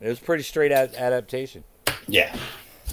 [0.02, 1.64] it was a pretty straight out adaptation.
[2.08, 2.36] Yeah.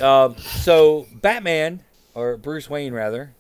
[0.01, 1.81] Um, so Batman
[2.15, 3.35] or Bruce Wayne rather,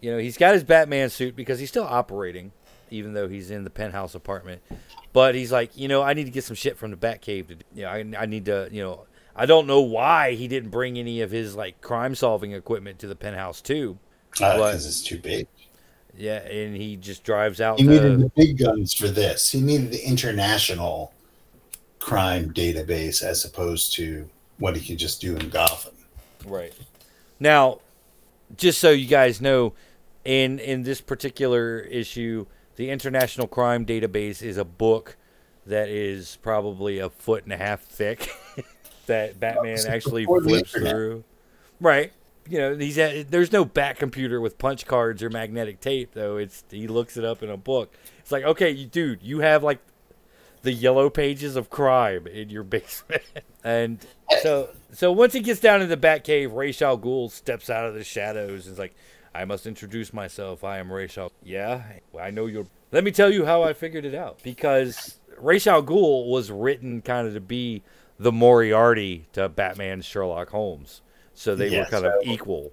[0.00, 2.52] you know, he's got his Batman suit because he's still operating,
[2.90, 4.62] even though he's in the penthouse apartment.
[5.12, 7.48] But he's like, you know, I need to get some shit from the Batcave.
[7.48, 10.70] To, you know, I, I need to, you know, I don't know why he didn't
[10.70, 13.98] bring any of his like crime solving equipment to the penthouse too.
[14.38, 14.56] What?
[14.56, 15.46] Because it's too big.
[16.16, 17.78] Yeah, and he just drives out.
[17.78, 19.50] He needed The, the big guns for this.
[19.50, 21.12] He needed the international
[21.98, 25.94] crime database as opposed to what he could just do in Gotham.
[26.46, 26.74] Right.
[27.40, 27.80] Now,
[28.56, 29.74] just so you guys know,
[30.24, 35.16] in in this particular issue, the International Crime Database is a book
[35.66, 38.28] that is probably a foot and a half thick
[39.06, 41.24] that Batman actually flips through.
[41.80, 42.12] Right.
[42.48, 46.12] You know, he's at, uh, there's no bat computer with punch cards or magnetic tape
[46.12, 46.36] though.
[46.36, 47.94] It's he looks it up in a book.
[48.18, 49.78] It's like, okay, you, dude, you have like
[50.62, 53.22] the yellow pages of crime in your basement.
[53.64, 53.98] and
[54.42, 57.86] so so once he gets down in the Bat Cave, Ra's al Ghul steps out
[57.86, 58.94] of the shadows and is like,
[59.34, 60.62] I must introduce myself.
[60.64, 61.82] I am Ra's al Yeah,
[62.20, 64.40] I know you're Let me tell you how I figured it out.
[64.42, 67.82] Because Ra's al Ghul was written kind of to be
[68.18, 71.00] the Moriarty to Batman's Sherlock Holmes.
[71.34, 72.70] So they were Yeah, kind of equal.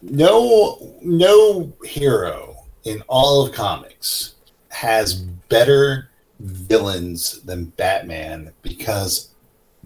[0.00, 4.34] no no hero in all of comics
[4.70, 6.08] has better
[6.42, 9.30] villains than Batman because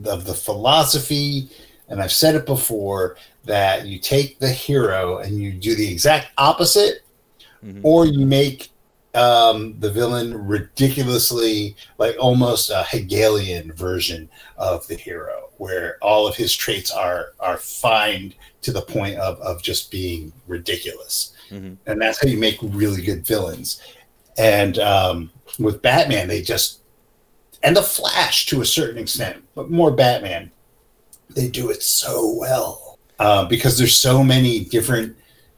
[0.04, 1.48] of the philosophy
[1.88, 6.28] and I've said it before that you take the hero and you do the exact
[6.38, 7.02] opposite
[7.64, 7.80] Mhm.
[7.82, 8.70] or you make
[9.14, 16.36] um, the villain ridiculously like almost a Hegelian version of the hero, where all of
[16.36, 21.78] his traits are are fine to the point of of just being ridiculous, Mhm.
[21.86, 23.80] and that's how you make really good villains.
[24.38, 26.80] And um, with Batman, they just
[27.62, 30.50] and the Flash to a certain extent, but more Batman,
[31.30, 35.16] they do it so well uh, because there's so many different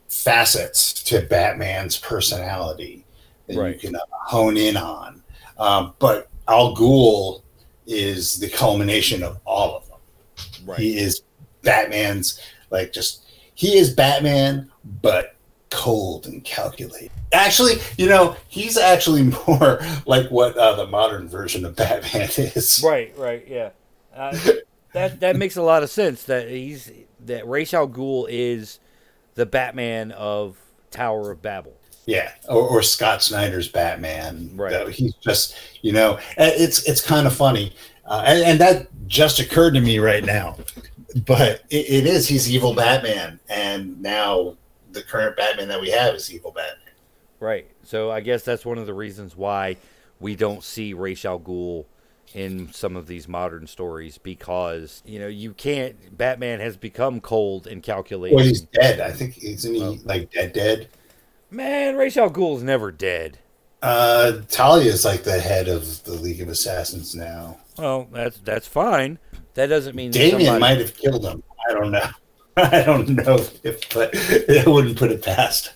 [0.09, 3.05] facets to Batman's personality
[3.47, 3.75] that Right.
[3.75, 5.23] you can uh, hone in on.
[5.59, 7.43] Um, but Al Ghul
[7.87, 10.67] is the culmination of all of them.
[10.67, 10.79] Right.
[10.79, 11.23] He is
[11.63, 14.71] Batman's like just he is Batman,
[15.03, 15.35] but
[15.71, 17.11] cold and calculated.
[17.33, 22.83] Actually, you know, he's actually more like what uh, the modern version of Batman is.
[22.85, 23.71] Right, right, yeah.
[24.15, 24.37] Uh,
[24.93, 26.25] that that makes a lot of sense.
[26.25, 26.91] That he's
[27.27, 28.81] that Ra's al Ghul is
[29.35, 30.57] the Batman of
[30.91, 31.75] Tower of Babel.
[32.07, 34.51] Yeah, or, or Scott Snyder's Batman.
[34.55, 34.89] Right.
[34.89, 37.75] He's just, you know, it's it's kind of funny.
[38.07, 40.57] Uh, and, and that just occurred to me right now.
[41.27, 44.57] But it, it is he's evil Batman, and now
[44.99, 46.95] the current Batman that we have is evil Batman.
[47.41, 47.67] Right.
[47.85, 49.77] So I guess that's one of the reasons why
[50.21, 51.85] we don't see Ra's al Ghul
[52.35, 56.17] in some of these modern stories because you know you can't.
[56.19, 58.37] Batman has become cold and calculating.
[58.37, 59.01] Well, he's dead.
[59.01, 59.97] I think isn't he Oh.
[60.05, 60.53] like dead?
[60.53, 60.89] Dead.
[61.51, 63.39] Man, Ra's al Ghul's never dead.
[63.81, 67.59] Uh, Talia is like the head of the League of Assassins now.
[67.79, 69.19] Well, that's that's fine.
[69.55, 71.43] That doesn't mean Damien somebody- might have killed him.
[71.71, 72.09] I don't know.
[72.73, 75.73] I don't know if, but I wouldn't put it past.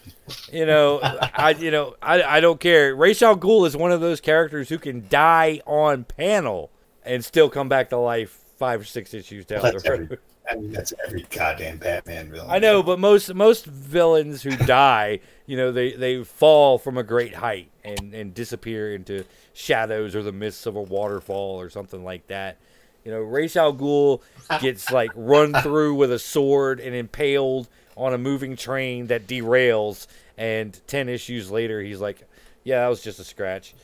[0.52, 2.94] You know, I you know I, I don't care.
[2.94, 6.70] Ra's al Ghul is one of those characters who can die on panel
[7.04, 9.86] and still come back to life five or six issues down the road.
[9.86, 10.18] every,
[10.50, 12.50] I mean, that's every goddamn Batman villain.
[12.50, 17.02] I know, but most most villains who die, you know, they, they fall from a
[17.02, 22.04] great height and, and disappear into shadows or the mists of a waterfall or something
[22.04, 22.58] like that.
[23.04, 24.22] You know, Ra's al Ghul
[24.60, 30.06] gets like run through with a sword and impaled on a moving train that derails,
[30.36, 32.22] and ten issues later, he's like,
[32.64, 33.74] "Yeah, that was just a scratch."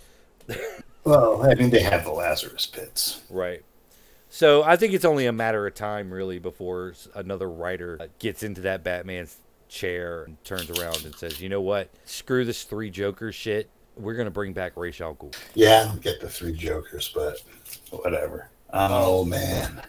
[1.04, 3.22] Well, I mean, they have the Lazarus pits.
[3.30, 3.62] Right.
[4.28, 8.42] So I think it's only a matter of time, really, before another writer uh, gets
[8.42, 9.36] into that Batman's
[9.68, 11.88] chair and turns around and says, "You know what?
[12.04, 13.70] Screw this three Joker shit.
[13.96, 17.40] We're gonna bring back Ra's al Ghul." Yeah, get the three Jokers, but
[17.90, 18.50] whatever.
[18.72, 19.80] Oh man,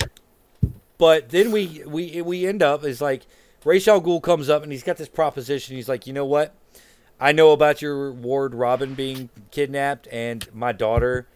[0.98, 3.24] But then we we we end up is like
[3.66, 5.76] Ra's al Ghul comes up and he's got this proposition.
[5.76, 6.56] He's like, "You know what?
[7.20, 11.28] I know about your ward Robin being kidnapped, and my daughter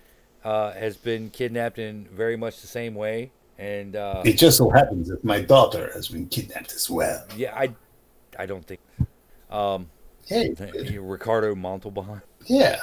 [0.43, 4.69] uh, has been kidnapped in very much the same way." And uh, it just so
[4.69, 7.25] happens that my daughter has been kidnapped as well.
[7.35, 7.73] yeah, I
[8.39, 8.79] I don't think.
[9.51, 9.89] Um,
[10.25, 10.55] Hey,
[10.97, 12.21] Ricardo Montalban.
[12.45, 12.79] yeah,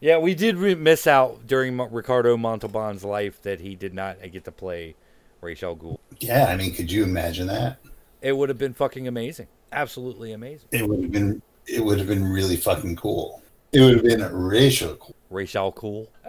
[0.00, 4.16] Yeah, we did re- miss out during Mo- Ricardo Montalban's life that he did not
[4.32, 4.94] get to play
[5.40, 5.98] Rachel Ghul.
[6.20, 6.46] yeah.
[6.46, 7.78] I mean, could you imagine that?
[8.22, 9.46] It would have been fucking amazing.
[9.72, 10.68] Absolutely amazing.
[10.72, 11.42] It would have been.
[11.66, 13.42] It would have been really fucking cool.
[13.72, 15.14] It would have been Rachel cool.
[15.30, 15.72] Ra's al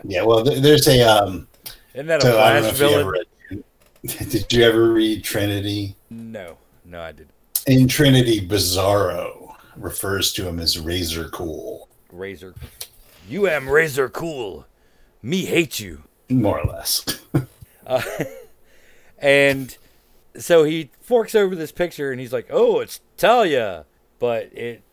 [0.05, 0.23] Yeah.
[0.23, 1.01] Well, there's a.
[1.01, 1.47] Um,
[1.93, 3.07] Isn't that a so I don't know Flash if you villain?
[3.07, 3.63] read.
[4.29, 5.95] Did you ever read Trinity?
[6.10, 7.31] No, no, I didn't.
[7.67, 12.55] In Trinity, Bizarro refers to him as Razor Cool, Razor.
[13.27, 14.65] You am Razor Cool.
[15.21, 16.03] Me hate you.
[16.29, 17.05] more or less.
[17.88, 18.01] Uh,
[19.17, 19.75] and
[20.38, 23.86] so he forks over this picture and he's like, "Oh, it's Talia."
[24.19, 24.84] But it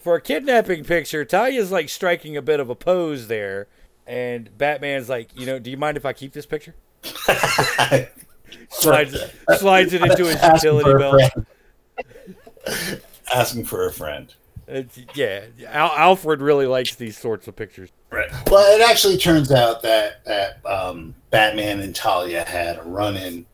[0.00, 3.68] for a kidnapping picture, Talia's like striking a bit of a pose there.
[4.06, 6.74] And Batman's like, "You know, do you mind if I keep this picture?"
[8.70, 9.16] Slides
[9.58, 11.22] slides it into his utility belt.
[13.32, 14.34] Asking for a friend.
[14.68, 17.90] It's, yeah, Al- Alfred really likes these sorts of pictures.
[18.10, 18.30] Right.
[18.50, 23.46] Well, it actually turns out that that um, Batman and Talia had a run-in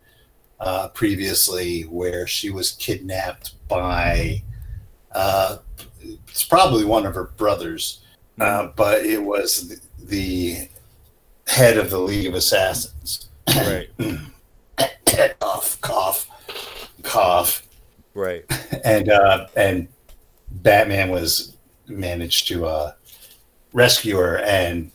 [0.59, 4.43] uh, previously where she was kidnapped by.
[5.13, 5.59] Uh,
[6.29, 8.01] it's probably one of her brothers,
[8.41, 10.69] uh, but it was the, the
[11.47, 13.29] head of the League of Assassins.
[13.57, 13.89] Right,
[15.39, 17.63] cough, cough, cough,
[18.15, 18.45] right.
[18.85, 19.87] and uh, and
[20.63, 21.57] Batman was
[21.89, 22.93] managed to uh,
[23.73, 24.91] rescue her, and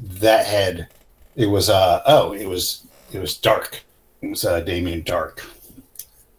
[0.00, 0.88] that had
[1.36, 3.82] it was uh oh, it was it was dark.
[4.22, 5.44] It was uh, Damien Dark,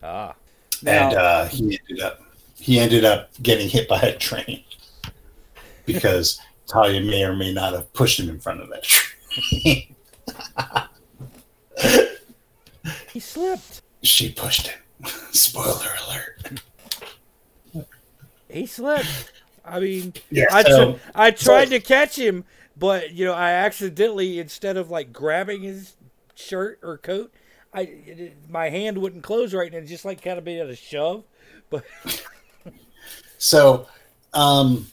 [0.02, 0.34] Ah,
[0.86, 2.22] and Now- uh, he ended up
[2.58, 4.64] he ended up getting hit by a train
[5.86, 9.96] because Talia may or may not have pushed him in front of that train.
[13.12, 13.82] he slipped.
[14.04, 14.80] she pushed him.
[15.32, 16.62] Spoiler alert.
[18.56, 19.32] He slipped.
[19.66, 22.46] I mean, Yeah, I, so- tr- I tried to catch him,
[22.78, 25.96] but you know, I accidentally instead of like grabbing his
[26.36, 27.34] shirt or coat,
[27.74, 30.76] I it, my hand wouldn't close right, and just like kind of made it a
[30.76, 31.24] shove.
[31.70, 31.84] But
[33.38, 33.88] So,
[34.34, 34.88] um,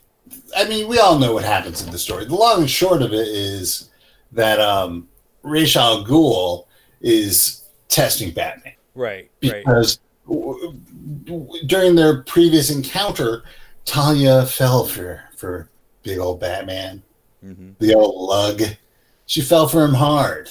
[0.56, 2.24] I mean, we all know what happens in the story.
[2.24, 3.90] The long and short of it is
[4.32, 5.08] that um,
[5.42, 6.66] Ra's al Ghul
[7.00, 10.11] is testing Batman right, right, because w-
[11.66, 13.42] during their previous encounter,
[13.84, 15.68] Talia fell for for
[16.02, 17.02] big old Batman,
[17.42, 18.62] hmm the old lug.
[19.26, 20.50] She fell for him hard,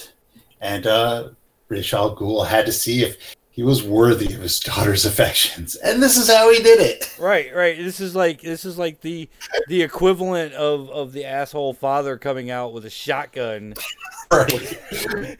[0.60, 1.30] and uh,
[1.68, 3.16] Ra's al Ghul had to see if
[3.50, 7.14] he was worthy of his daughter's affections, and this is how he did it.
[7.18, 7.76] right, right.
[7.76, 9.28] This is like this is like the
[9.68, 13.74] the equivalent of of the asshole father coming out with a shotgun.
[14.32, 14.78] Right.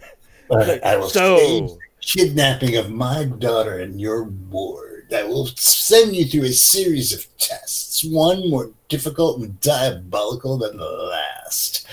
[0.50, 5.08] But I will So- kidnapping of my daughter and your ward.
[5.14, 10.76] I will send you through a series of tests, one more difficult and diabolical than
[10.76, 11.86] the last.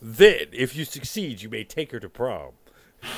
[0.00, 2.52] Then, if you succeed, you may take her to prom.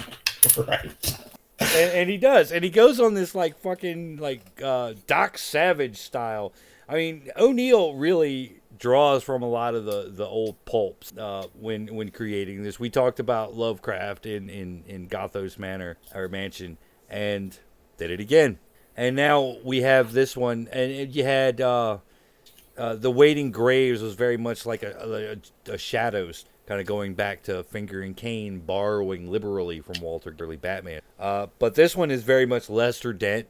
[0.56, 1.18] Right.
[1.58, 5.96] and, and he does, and he goes on this like fucking like uh, Doc Savage
[5.96, 6.52] style.
[6.88, 11.94] I mean, O'Neil really draws from a lot of the, the old pulps uh, when
[11.94, 12.78] when creating this.
[12.78, 17.58] We talked about Lovecraft in in in Gothos Manor or Mansion, and
[17.96, 18.58] did it again.
[18.96, 21.98] And now we have this one, and you had uh,
[22.76, 27.14] uh, the Waiting Graves was very much like a, a, a Shadows kind of going
[27.14, 31.00] back to Finger and Kane, borrowing liberally from Walter Gurley Batman.
[31.18, 33.48] Uh, but this one is very much Lester Dent,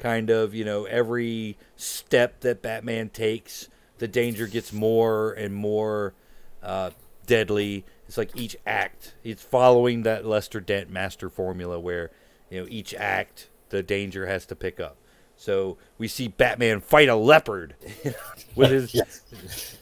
[0.00, 3.68] kind of, you know, every step that Batman takes,
[3.98, 6.14] the danger gets more and more
[6.62, 6.90] uh,
[7.26, 7.84] deadly.
[8.06, 12.10] It's like each act, it's following that Lester Dent master formula where,
[12.50, 14.96] you know, each act, the danger has to pick up.
[15.36, 17.74] So we see Batman fight a leopard
[18.56, 18.94] with his.
[18.94, 19.76] Yes.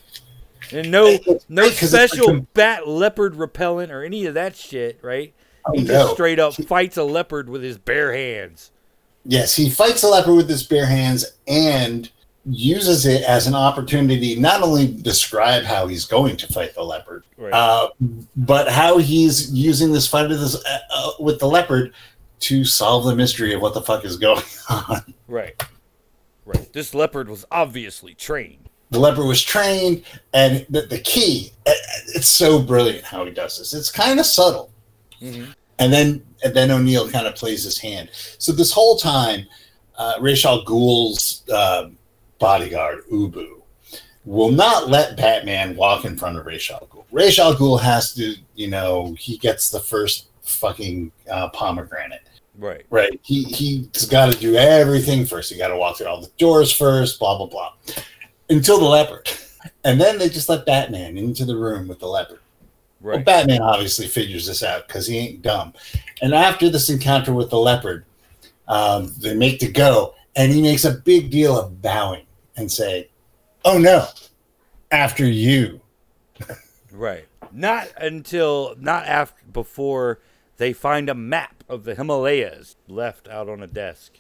[0.73, 1.17] And no,
[1.49, 4.99] no Right, 'cause it's special like a- bat leopard repellent or any of that shit,
[5.03, 5.33] right?
[5.65, 5.93] Oh, he no.
[5.93, 8.73] just straight up fights a leopard with his bare hands.
[9.25, 12.11] Yes, he fights a leopard with his bare hands and
[12.49, 17.25] uses it as an opportunity not only describe how he's going to fight the leopard,
[17.37, 17.53] Right.
[17.53, 17.89] uh,
[18.37, 21.93] but how he's using this fight with, this, uh, uh, with the leopard
[22.41, 25.15] to solve the mystery of what the fuck is going on.
[25.27, 25.61] right.
[26.45, 26.73] Right.
[26.73, 28.69] This leopard was obviously trained.
[28.91, 31.73] The leopard was trained, and the, the key, uh,
[32.15, 33.75] it's so brilliant how he does this.
[33.75, 34.71] It's kind of subtle.
[35.21, 35.53] Mhm.
[35.81, 38.11] And then and then O'Neil kind of plays his hand.
[38.39, 39.47] So this whole time,
[39.99, 41.89] uh, Ra's al Ghul's uh,
[42.39, 43.63] bodyguard Ubu
[44.25, 47.05] will not let Batman walk in front of Ra's al Ghul.
[47.13, 52.23] Ra's al Ghul has to, you know, he gets the first fucking uh, pomegranate.
[52.59, 52.85] Right.
[52.91, 53.21] Right.
[53.23, 55.53] He he's got to do everything first.
[55.53, 57.19] He got to walk through all the doors first.
[57.19, 57.73] Blah blah blah.
[58.49, 59.31] Until the leopard,
[59.85, 62.41] and then they just let Batman into the room with the leopard.
[63.01, 63.25] Well, Right.
[63.25, 65.75] Batman obviously figures this out because he ain't dumb.
[66.23, 68.07] And after this encounter with the leopard,
[68.69, 72.26] um, they make to go, and he makes a big deal of bowing
[72.57, 73.09] and say,
[73.65, 74.07] "Oh no,
[74.91, 75.81] after you."
[76.93, 77.27] Right.
[77.53, 80.19] Not until not after before
[80.57, 84.13] they find a map of the Himalayas left out on a desk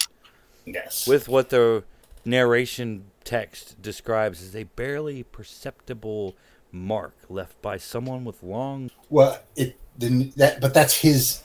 [0.67, 1.07] Yes.
[1.07, 1.85] with what the
[2.25, 6.37] narration text describes as a barely perceptible
[6.73, 11.41] mark left by someone with long well, it the, that, but that's his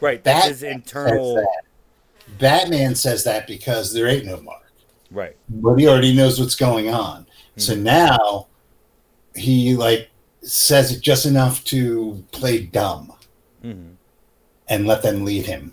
[0.00, 1.62] right that's his internal that.
[2.38, 4.63] Batman says that because there ain't no mark.
[5.14, 5.36] Right.
[5.48, 7.26] But he already knows what's going on.
[7.56, 8.48] So now
[9.34, 10.10] he like
[10.42, 13.12] says it just enough to play dumb.
[13.62, 13.92] Hmm
[14.68, 15.72] and let them lead him.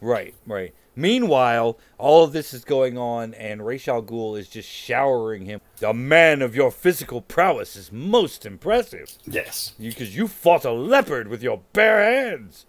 [0.00, 0.74] right right.
[0.94, 5.60] Meanwhile all of this is going on and Ra's al Ghul is just showering him.
[5.78, 9.16] The man of your physical prowess is most impressive.
[9.26, 12.66] Yes, because you fought a leopard with your bare hands.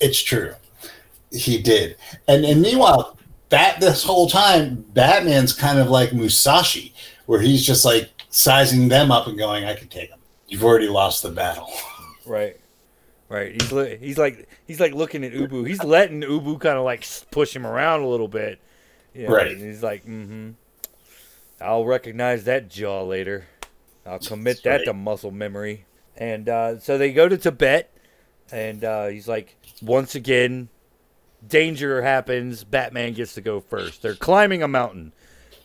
[0.00, 0.54] It's true.
[1.32, 1.96] He did,
[2.26, 3.17] and and meanwhile,
[3.50, 6.94] that this whole time, Batman's kind of like Musashi,
[7.26, 10.20] where he's just like sizing them up and going, "I can take them.
[10.46, 11.70] You've already lost the battle."
[12.26, 12.60] Right.
[13.30, 13.52] Right.
[13.52, 15.66] He's li- he's like he's like looking at Ubu.
[15.66, 18.60] He's letting Ubu kind of like push him around a little bit.
[19.14, 19.52] You know, Right.
[19.52, 20.50] And he's like, mm-hmm.
[21.60, 23.46] I'll recognize that jaw later.
[24.06, 25.86] I'll commit that to muscle memory.
[26.16, 27.90] And uh, so they go to Tibet,
[28.50, 30.68] and uh, he's like, once again,
[31.46, 32.64] danger happens.
[32.64, 34.02] Batman gets to go first.
[34.02, 35.12] They're climbing a mountain.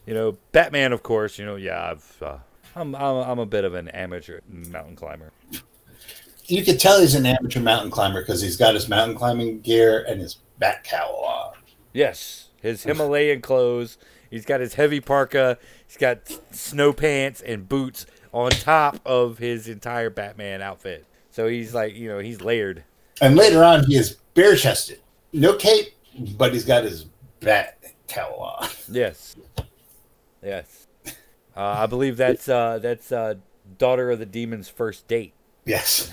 [0.05, 1.39] You know, Batman, of course.
[1.39, 2.17] You know, yeah, I've.
[2.21, 2.37] Uh,
[2.75, 5.31] I'm, I'm I'm a bit of an amateur mountain climber.
[6.45, 10.03] You could tell he's an amateur mountain climber because he's got his mountain climbing gear
[10.07, 11.53] and his bat cowl on.
[11.93, 13.97] Yes, his Himalayan clothes.
[14.29, 15.57] He's got his heavy parka.
[15.87, 21.05] He's got snow pants and boots on top of his entire Batman outfit.
[21.29, 22.83] So he's like, you know, he's layered.
[23.21, 24.99] And later on, he is bare chested.
[25.33, 25.93] No cape,
[26.37, 27.05] but he's got his
[27.39, 28.69] bat cowl on.
[28.89, 29.35] Yes,
[30.43, 30.87] yes.
[31.05, 31.11] Uh,
[31.55, 33.35] I believe that's uh, that's uh,
[33.77, 35.33] daughter of the demon's first date,
[35.65, 36.11] Yes.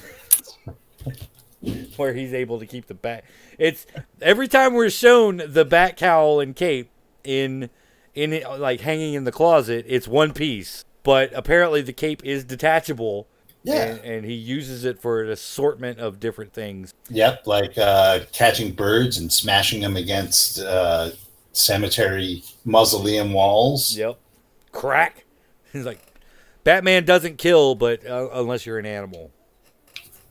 [1.96, 3.24] where he's able to keep the bat.
[3.58, 3.86] It's
[4.22, 6.90] every time we're shown the bat cowl and cape
[7.22, 7.68] in
[8.14, 9.84] in like hanging in the closet.
[9.88, 13.28] It's one piece, but apparently the cape is detachable.
[13.62, 13.84] Yeah.
[13.84, 16.94] and, and he uses it for an assortment of different things.
[17.11, 17.46] Yep.
[17.46, 21.11] Like uh, catching birds and smashing them against uh,
[21.52, 23.96] cemetery mausoleum walls.
[23.96, 24.18] Yep,
[24.72, 25.24] crack.
[25.72, 26.00] He's like,
[26.64, 29.30] Batman doesn't kill, but uh, unless you're an animal.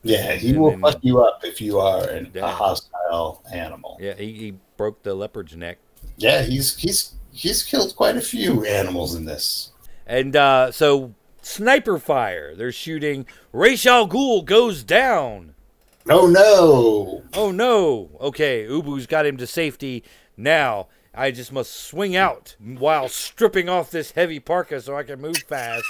[0.04, 3.98] Yeah, he And will then- fuck you up if you are an, a hostile animal.
[4.00, 5.78] Yeah, he, he broke the leopard's neck.
[6.18, 9.72] Yeah, he's he's he's killed quite a few animals in this.
[10.08, 11.14] And uh, so
[11.50, 12.56] sniper fire.
[12.56, 13.26] They're shooting.
[13.52, 15.56] Ra's al Ghul goes down.
[16.10, 17.24] Oh no!
[17.34, 18.10] Oh no!
[18.20, 20.04] Okay, Ubu's got him to safety.
[20.38, 25.20] Now I just must swing out while stripping off this heavy parka so I can
[25.22, 25.86] move fast.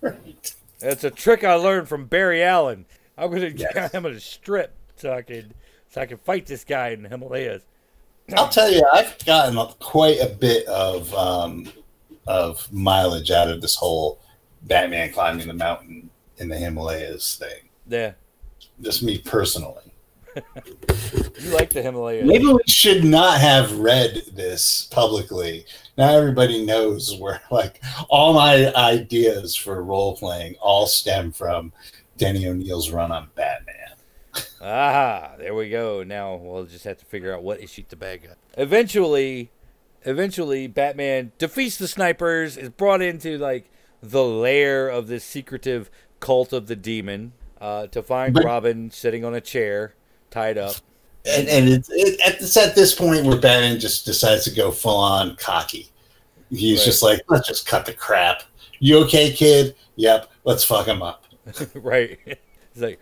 [0.00, 0.54] Right.
[0.78, 2.86] That's a trick I learned from Barry Allen.
[3.16, 3.94] I'm gonna Yes.
[3.94, 5.54] I'm gonna strip so I can
[5.88, 7.62] so I can fight this guy in the Himalayas.
[8.36, 11.70] I'll tell you, I've gotten quite a bit of um,
[12.30, 14.20] of mileage out of this whole
[14.62, 17.68] Batman climbing the mountain in the Himalayas thing.
[17.88, 18.12] Yeah,
[18.80, 19.82] Just me personally.
[20.36, 22.24] you like the Himalayas?
[22.24, 25.66] Maybe we should not have read this publicly.
[25.98, 31.72] Now everybody knows where like all my ideas for role playing all stem from
[32.16, 33.74] Denny O'Neil's run on Batman.
[34.62, 36.04] ah, there we go.
[36.04, 38.34] Now we'll just have to figure out what is shoot the bad guy.
[38.56, 39.50] Eventually,
[40.04, 43.70] eventually, Batman defeats the snipers, is brought into like
[44.02, 45.90] the lair of this secretive
[46.20, 49.94] cult of the demon uh, to find But- Robin sitting on a chair,
[50.30, 50.76] tied up.
[51.26, 54.70] And, and it's it, at, it's at this point where Batman just decides to go
[54.70, 55.90] full on cocky.
[56.48, 56.84] He's Right.
[56.86, 58.42] just like, let's just cut the crap.
[58.78, 59.74] You okay, kid?
[59.96, 60.30] Yep.
[60.44, 61.24] Let's fuck him up.
[61.74, 62.18] right?
[62.26, 62.98] It's like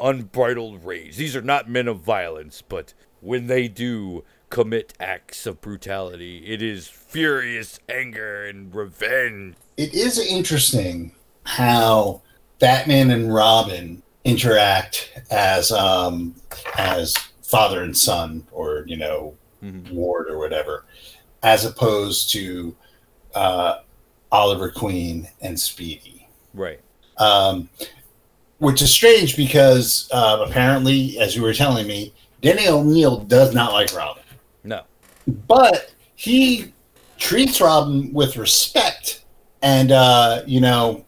[0.00, 1.16] unbridled rage.
[1.16, 4.24] These are not men of violence, but when they do
[4.58, 9.56] commit acts of brutality, it is furious anger and revenge.
[9.76, 11.10] It is interesting
[11.42, 12.22] how
[12.60, 16.36] Batman and Robin interact as um
[16.78, 19.90] as father and son, or you know, Mhm.
[19.90, 20.84] ward or whatever,
[21.42, 22.76] as opposed to
[23.34, 23.78] uh,
[24.30, 26.28] Oliver Queen and Speedy.
[26.54, 26.78] Right.
[27.18, 27.68] um,
[28.58, 33.72] which is strange because uh, apparently, as you were telling me, Denny O'Neil does not
[33.72, 34.22] like Robin.
[35.26, 36.72] But he
[37.18, 39.24] treats Robin with respect,
[39.62, 41.04] and uh, you know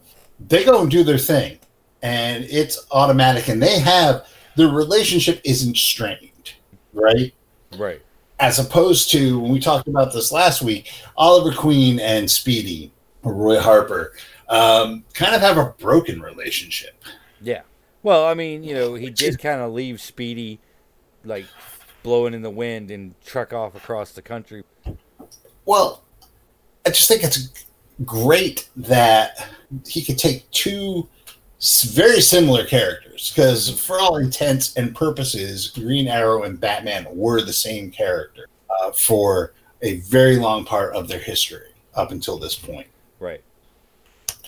[0.49, 1.59] they go and do their thing,
[2.03, 6.55] and it's automatic, and they have their relationship isn't strained,
[6.93, 7.33] right?
[7.77, 8.03] Right.
[8.39, 12.93] As opposed to when we talked about this last week, Oliver Queen and Speedy,
[13.23, 14.13] or Roy Harper,
[14.49, 17.03] um, kind of have a broken relationship.
[17.41, 17.63] Yeah.
[18.03, 20.61] Well, I mean, you know, he did kind of leave Speedy
[21.25, 21.47] like
[22.07, 24.63] blowing in the wind and truck off across the country.
[25.65, 26.05] Well,
[26.87, 27.67] I just think it's
[28.05, 29.49] great that
[29.89, 31.09] he could take two
[31.91, 37.53] very similar characters because, for all intents and purposes, Green Arrow and Batman were the
[37.53, 42.87] same character uh, for a very long part of their history up until this point.
[43.19, 43.43] Right.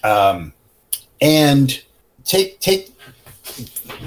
[0.05, 0.53] um,
[1.21, 1.83] and
[2.25, 2.93] take take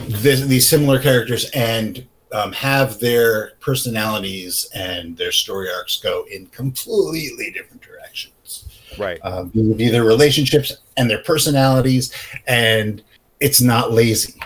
[0.08, 6.48] this, these similar characters and um, have their personalities and their story arcs go in
[6.48, 8.68] completely different directions.
[8.98, 9.20] Right.
[9.24, 12.14] Um, be their relationships and their personalities,
[12.48, 13.02] and
[13.40, 14.40] it's not lazy.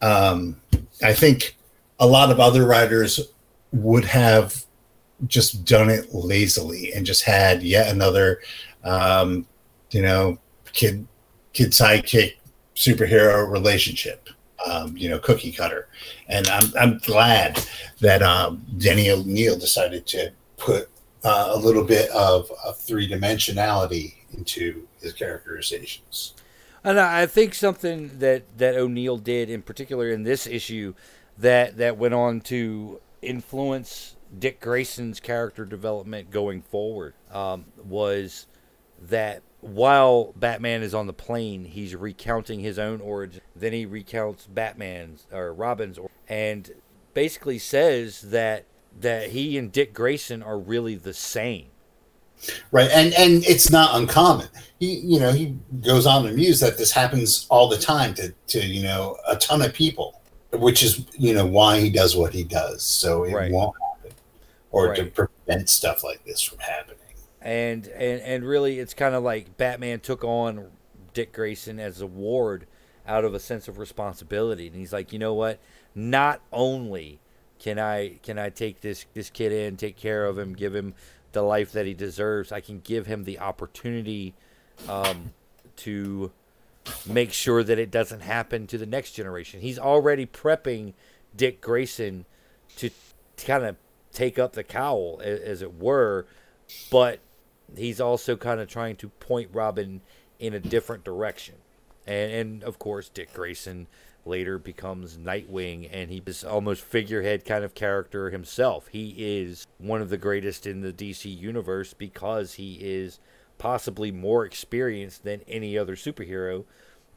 [0.00, 0.60] Um,
[1.02, 1.56] I think
[2.00, 3.20] a lot of other writers
[3.72, 4.64] would have
[5.26, 8.40] just done it lazily and just had yet another,
[8.84, 9.46] um,
[9.90, 10.38] you know,
[10.72, 11.06] kid
[11.52, 12.34] kid sidekick
[12.74, 14.28] superhero relationship.
[14.64, 15.88] Um, you know, cookie cutter,
[16.28, 17.58] and I'm I'm glad
[18.00, 20.88] that um, Denny O'Neil decided to put
[21.24, 26.34] uh, a little bit of, of three dimensionality into his characterizations.
[26.84, 30.94] And I think something that, that O'Neil did in particular in this issue
[31.38, 38.46] that that went on to influence Dick Grayson's character development going forward um, was
[39.00, 43.40] that while Batman is on the plane, he's recounting his own origin.
[43.56, 46.70] Then he recounts Batman's or Robin's, or- and
[47.14, 48.64] basically says that
[49.00, 51.68] that he and Dick Grayson are really the same.
[52.72, 54.48] Right, and and it's not uncommon.
[54.80, 58.34] He, you know, he goes on to muse that this happens all the time to
[58.48, 60.20] to you know a ton of people,
[60.52, 63.52] which is you know why he does what he does, so it Right.
[63.52, 64.16] won't happen,
[64.72, 66.98] or to prevent stuff like this from happening.
[67.42, 70.68] And and and really it's kind of like Batman took on
[71.12, 72.66] Dick Grayson as a ward
[73.06, 74.66] out of a sense of responsibility.
[74.66, 75.58] And he's like you know what?
[75.94, 77.20] Not only
[77.58, 80.94] can I can I take this this kid in take care of him give him
[81.32, 84.34] the life that he deserves I can give him the opportunity
[84.88, 85.32] um,
[85.76, 86.30] to
[87.06, 89.60] make sure that it doesn't happen to the next generation.
[89.60, 90.94] He's already prepping
[91.34, 92.26] Dick Grayson
[92.76, 92.90] to,
[93.36, 93.76] to kind of
[94.12, 96.26] take up the cowl a- as it were
[96.90, 97.20] but
[97.76, 100.00] he's also kind of trying to point Robin
[100.38, 101.56] in a different direction.
[102.06, 103.86] And and of course Dick Grayson
[104.24, 108.88] later becomes Nightwing and he is almost figurehead kind of character himself.
[108.88, 113.18] He is one of the greatest in the DC universe because he is
[113.58, 116.64] possibly more experienced than any other superhero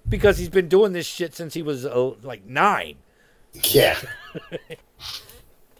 [0.07, 2.97] because he's been doing this shit since he was uh, like nine.
[3.63, 3.97] Yeah,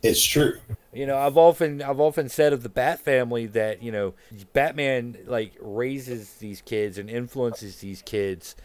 [0.06, 0.60] it's true.
[0.93, 4.14] You know, I've often I've often said of the Bat family that you know
[4.53, 8.56] Batman like raises these kids and influences these kids,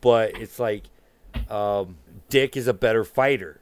[0.00, 0.84] but it's like
[1.48, 1.96] um,
[2.28, 3.60] Dick is a better fighter,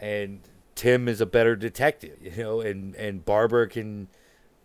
[0.00, 0.40] and
[0.74, 2.16] Tim is a better detective.
[2.22, 4.08] You know, and and Barbara can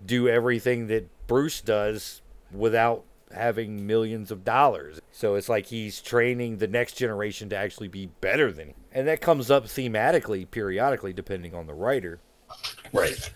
[0.05, 3.03] do everything that Bruce does without
[3.33, 4.99] having millions of dollars.
[5.11, 8.75] So it's like he's training the next generation to actually be better than him.
[8.91, 12.19] And that comes up thematically, periodically, depending on the writer.
[12.93, 13.31] Right.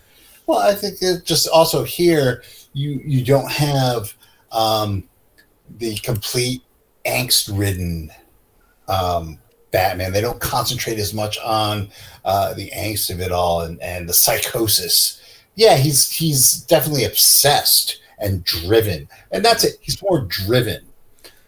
[0.46, 2.42] Well, I think it just also here
[2.72, 4.14] you you don't have
[4.52, 5.08] um,
[5.78, 6.62] the complete
[7.04, 8.10] angst-ridden
[8.88, 9.38] um,
[9.70, 10.12] Batman.
[10.12, 11.88] They don't concentrate as much on
[12.24, 15.20] uh, the angst of it all and, and the psychosis.
[15.54, 19.78] Yeah, he's he's definitely obsessed and driven, and that's it.
[19.80, 20.84] He's more driven,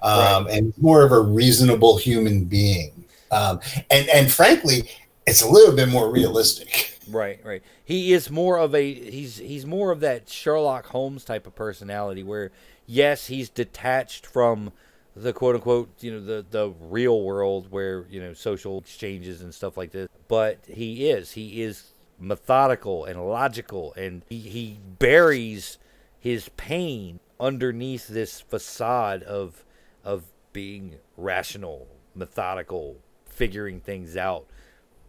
[0.02, 0.58] um, right.
[0.58, 3.04] and more of a reasonable human being.
[3.30, 3.60] Um,
[3.90, 4.90] and and frankly,
[5.26, 6.94] it's a little bit more realistic.
[7.10, 7.62] Right, right.
[7.86, 12.22] He is more of a he's he's more of that Sherlock Holmes type of personality
[12.22, 12.50] where
[12.86, 14.72] yes, he's detached from
[15.16, 19.54] the quote unquote, you know, the the real world where, you know, social exchanges and
[19.54, 20.08] stuff like this.
[20.28, 21.32] But he is.
[21.32, 25.78] He is methodical and logical and he, he buries
[26.18, 29.64] his pain underneath this facade of
[30.04, 32.96] of being rational, methodical,
[33.26, 34.46] figuring things out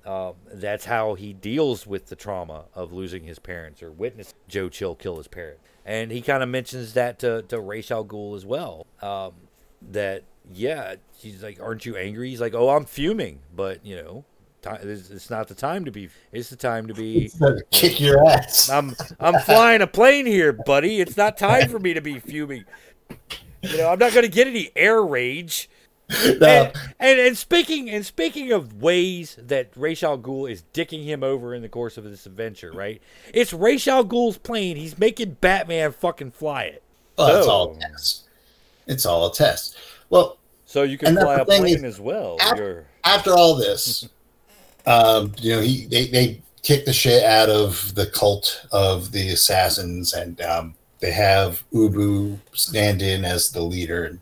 [0.05, 4.69] um, that's how he deals with the trauma of losing his parents or witness Joe
[4.69, 5.61] Chill kill his parents.
[5.85, 8.87] And he kind of mentions that to, to Ra's al Ghul as well.
[9.01, 9.33] Um,
[9.91, 12.29] that, yeah, he's like, aren't you angry?
[12.29, 13.39] He's like, oh, I'm fuming.
[13.55, 14.25] But, you know,
[14.63, 16.09] it's, it's not the time to be.
[16.31, 17.31] It's the time to be.
[17.71, 18.69] Kick your ass.
[18.69, 20.99] I'm, I'm flying a plane here, buddy.
[20.99, 22.65] It's not time for me to be fuming.
[23.61, 25.69] You know, I'm not going to get any air rage.
[26.25, 26.47] no.
[26.47, 31.23] and, and, and speaking and speaking of ways that Ra's al Ghul is dicking him
[31.23, 32.99] over in the course of this adventure, right?
[33.31, 34.75] It's Ra's al Ghul's plane.
[34.75, 36.83] He's making Batman fucking fly it.
[37.15, 38.23] Well, so, it's all a test.
[38.87, 39.77] It's all a test.
[40.09, 42.37] Well, so you can fly a plane as well.
[42.39, 44.09] After, after all this,
[44.85, 49.29] um, you know, he they they kick the shit out of the cult of the
[49.29, 54.19] assassins, and um, they have Ubu stand in as the leader and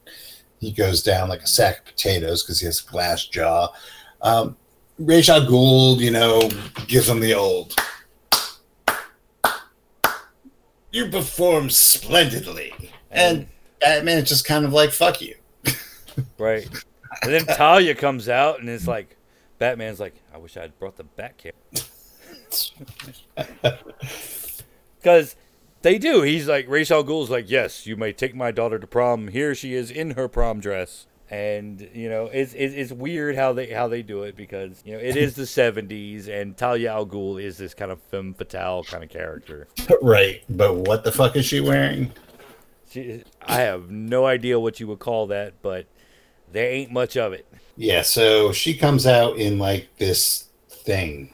[0.59, 3.69] he goes down like a sack of potatoes because he has a glass jaw.
[4.21, 4.57] Um,
[4.99, 6.49] Ra's al Ghul, you know,
[6.87, 7.75] gives him the old.
[10.91, 12.73] You perform splendidly,
[13.11, 13.47] and
[13.81, 15.35] Batman is just kind of like "fuck you."
[16.39, 16.67] right,
[17.21, 19.15] and then Talia comes out and it's like,
[19.57, 21.53] Batman's like, "I wish I had brought the Batcam."
[24.99, 25.35] Because
[25.81, 26.21] they do.
[26.21, 29.29] He's like Ra's al Ghul's like, yes, you may take my daughter to prom.
[29.29, 33.53] Here she is in her prom dress, and you know it's it's, it's weird how
[33.53, 37.05] they how they do it because you know it is the '70s, and Talia al
[37.05, 39.67] Ghul is this kind of femme fatale kind of character.
[40.01, 42.11] Right, but what the fuck is she wearing?
[42.89, 45.87] She, I have no idea what you would call that, but
[46.51, 47.45] there ain't much of it.
[47.75, 51.33] Yeah, so she comes out in like this thing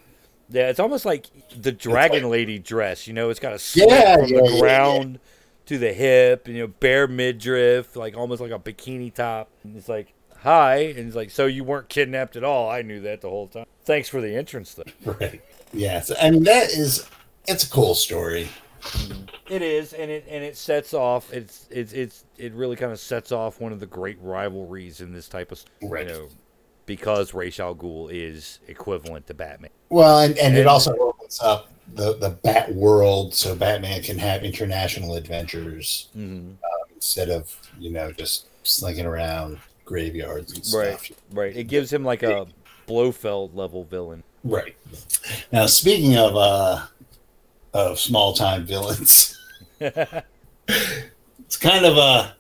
[0.54, 1.28] yeah, it's almost like
[1.60, 3.08] the Dragon like, Lady dress.
[3.08, 5.20] You know, it's got a slit yeah, from yeah, the ground yeah,
[5.66, 6.46] to the hip.
[6.46, 9.50] and You know, bare midriff, like almost like a bikini top.
[9.64, 12.70] And it's like, hi, and it's like, so you weren't kidnapped at all.
[12.70, 13.66] I knew that the whole time.
[13.84, 14.84] Thanks for the entrance, though.
[15.20, 15.42] Right.
[15.76, 17.10] Yes, I mean that is
[17.48, 18.48] it's a cool story.
[19.50, 21.32] It is, and it and it sets off.
[21.34, 25.14] It's it's it's it really kind of sets off one of the great rivalries in
[25.14, 26.08] this type of right.
[26.08, 26.28] you know
[26.86, 29.72] because Ra's al Ghul is equivalent to Batman.
[29.90, 34.18] Well, and, and, and it also opens up the, the Bat world so Batman can
[34.18, 36.54] have international adventures mm-hmm.
[36.64, 40.84] uh, instead of, you know, just slinking around graveyards and stuff.
[40.84, 41.56] Right, right.
[41.56, 42.48] It gives him like a
[42.88, 44.24] Blofeld level villain.
[44.44, 44.76] Right.
[45.52, 46.82] Now, speaking of uh,
[47.74, 49.38] of small time villains,
[49.80, 52.36] it's kind of a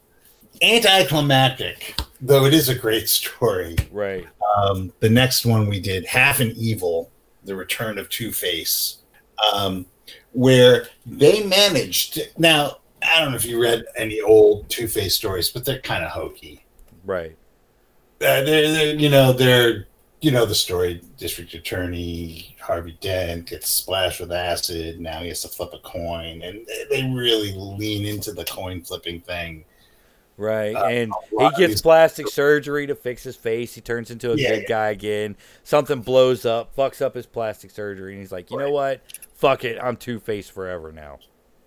[0.61, 3.75] anticlimactic though it is a great story.
[3.91, 4.25] Right.
[4.57, 7.11] Um, the next one we did, Half an Evil,
[7.43, 8.99] The Return of Two Face,
[9.53, 9.85] um,
[10.31, 12.15] where they managed.
[12.15, 15.81] To, now, I don't know if you read any old Two Face stories, but they're
[15.81, 16.63] kind of hokey.
[17.03, 17.35] Right.
[18.21, 19.87] Uh, they're, they're, you know, they're,
[20.23, 21.01] you know, the story.
[21.17, 24.99] District Attorney Harvey Dent gets splashed with acid.
[24.99, 29.19] Now he has to flip a coin, and they really lean into the coin flipping
[29.21, 29.65] thing
[30.35, 33.75] Right, uh, and he gets plastic surgery to fix his face.
[33.75, 34.67] He turns into a yeah, good yeah.
[34.67, 35.35] guy again.
[35.63, 38.65] Something blows up, fucks up his plastic surgery, and he's like, you right.
[38.65, 39.01] know what?
[39.35, 41.19] Fuck it, I'm Two Face forever now.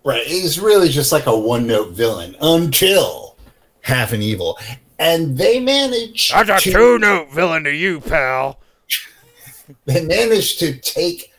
[0.03, 0.25] Right.
[0.25, 3.37] He's really just like a one note villain until
[3.81, 4.59] half an evil.
[4.99, 8.59] And they manage That's a to- two note villain to you, pal.
[9.85, 11.31] they managed to take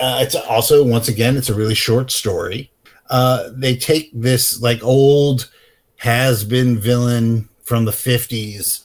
[0.00, 2.70] uh, it's also once again it's a really short story.
[3.10, 5.50] Uh, they take this like old
[5.96, 8.84] has been villain from the 50s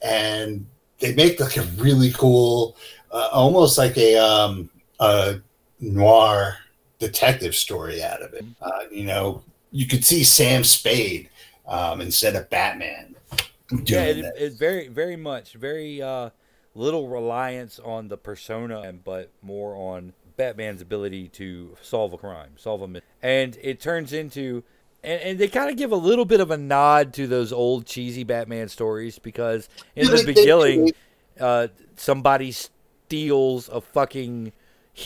[0.00, 0.66] and
[0.98, 2.76] they make like a really cool
[3.12, 4.70] uh, almost like a um
[5.00, 5.36] a
[5.80, 6.56] noir
[6.98, 8.44] detective story out of it.
[8.62, 11.28] Uh, you know you could see sam spade
[11.68, 13.14] um, instead of batman
[13.70, 16.30] Yeah, it, it's very, very much, very uh,
[16.74, 22.50] little reliance on the persona, and but more on Batman's ability to solve a crime,
[22.56, 23.08] solve a mystery.
[23.22, 24.62] And it turns into,
[25.02, 27.86] and, and they kind of give a little bit of a nod to those old
[27.86, 30.92] cheesy Batman stories because in the beginning,
[31.40, 34.52] uh, somebody steals a fucking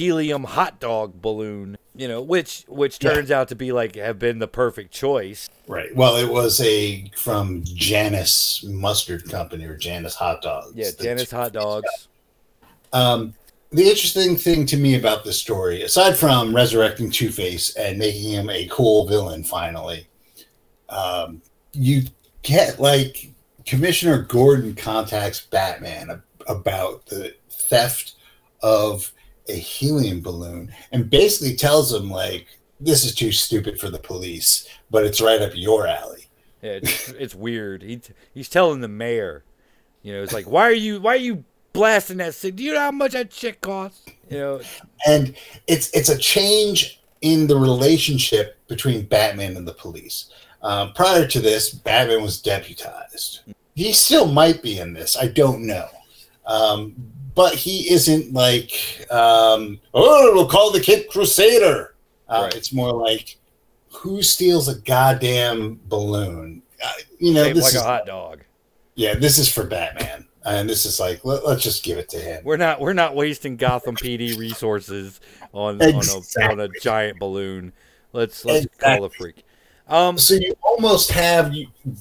[0.01, 3.13] helium hot dog balloon, you know, which which Yeah.
[3.13, 5.49] turns out to be like have been the perfect choice.
[5.67, 5.95] Right.
[5.97, 10.73] Well, it was a from Janice Mustard Company or Janice Hot Dogs.
[10.77, 11.89] Yeah, Janice hot dogs.
[12.93, 13.35] Um,
[13.73, 18.31] the interesting thing to me about this story, aside from resurrecting Two Face and making
[18.31, 20.07] him a cool villain, finally,
[20.89, 22.03] um, you
[22.43, 23.33] get like
[23.67, 28.13] Commissioner Gordon contacts Batman ab- about the theft
[28.63, 29.13] of
[29.51, 32.47] a helium balloon and basically tells him like
[32.81, 36.27] this is too stupid for the police, but it's right up your alley.
[36.63, 37.83] Yeah, it's, it's weird.
[37.83, 38.01] He
[38.35, 39.45] he's telling the mayor,
[40.03, 42.57] you know, it's like, why are you why are you blasting that thing?
[42.57, 44.03] Do you know how much that shit costs?
[44.31, 44.61] You know,
[45.07, 45.35] and
[45.67, 50.31] it's it's a change in the relationship between Batman and the police.
[50.63, 53.41] Um, prior to this, Batman was deputized.
[53.75, 55.17] He still might be in this.
[55.17, 55.89] I don't know,
[56.47, 56.95] um,
[57.35, 61.95] but he isn't like um, oh, we'll call the kid Crusader.
[62.29, 62.55] Uh, Right.
[62.57, 63.37] It's more like
[63.93, 66.63] who steals a goddamn balloon?
[66.83, 68.43] Uh, you know, this like is a hot dog.
[68.95, 72.19] yeah, this is for Batman, and this is like let, us just give it to
[72.19, 72.43] him.
[72.45, 75.21] We're not we're not wasting Gotham PD resources
[75.53, 77.73] on on, a, on a giant balloon.
[78.13, 79.45] Let's let's call a freak.
[79.89, 81.53] Um, So you almost have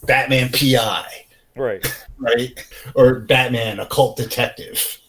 [0.05, 1.05] Batman PI.
[1.55, 2.05] right.
[2.19, 2.67] right?
[2.95, 4.99] Or Batman, occult detective.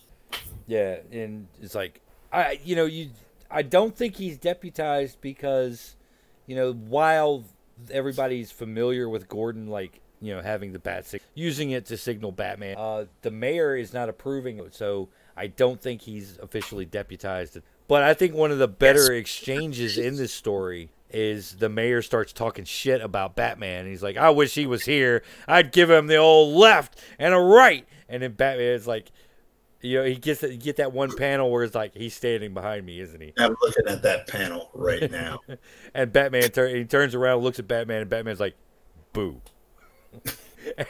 [0.70, 2.00] Yeah, and it's like
[2.32, 3.10] I you know you
[3.50, 5.96] I don't think he's deputized because
[6.46, 7.42] you know while
[7.90, 12.30] everybody's familiar with Gordon like you know having the bat sig- using it to signal
[12.30, 17.58] Batman, uh, the mayor is not approving it, so I don't think he's officially deputized.
[17.88, 22.32] But I think one of the better exchanges in this story is the mayor starts
[22.32, 23.86] talking shit about Batman.
[23.86, 25.24] He's like, "I wish he was here.
[25.48, 29.10] I'd give him the old left and a right." And then Batman is like,
[29.83, 32.85] you know, he gets you get that one panel where it's like he's standing behind
[32.85, 33.33] me, isn't he?
[33.39, 35.41] I'm looking at that panel right now.
[35.95, 38.55] And Batman tur- he turns around, looks at Batman, and Batman's like,
[39.12, 39.41] "Boo!"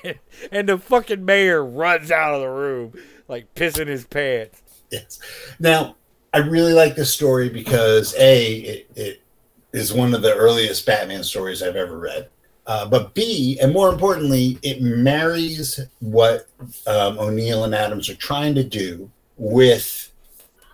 [0.03, 0.19] and,
[0.53, 2.93] and the fucking mayor runs out of the room,
[3.29, 4.61] like pissing his pants.
[4.91, 5.21] yes.
[5.59, 5.97] Now,
[6.35, 9.23] I really like this story because A, it, it
[9.73, 12.29] is one of the earliest Batman stories I've ever read.
[12.71, 16.47] Uh, but B, and more importantly, it marries what
[16.87, 20.13] um, O'Neil and Adams are trying to do with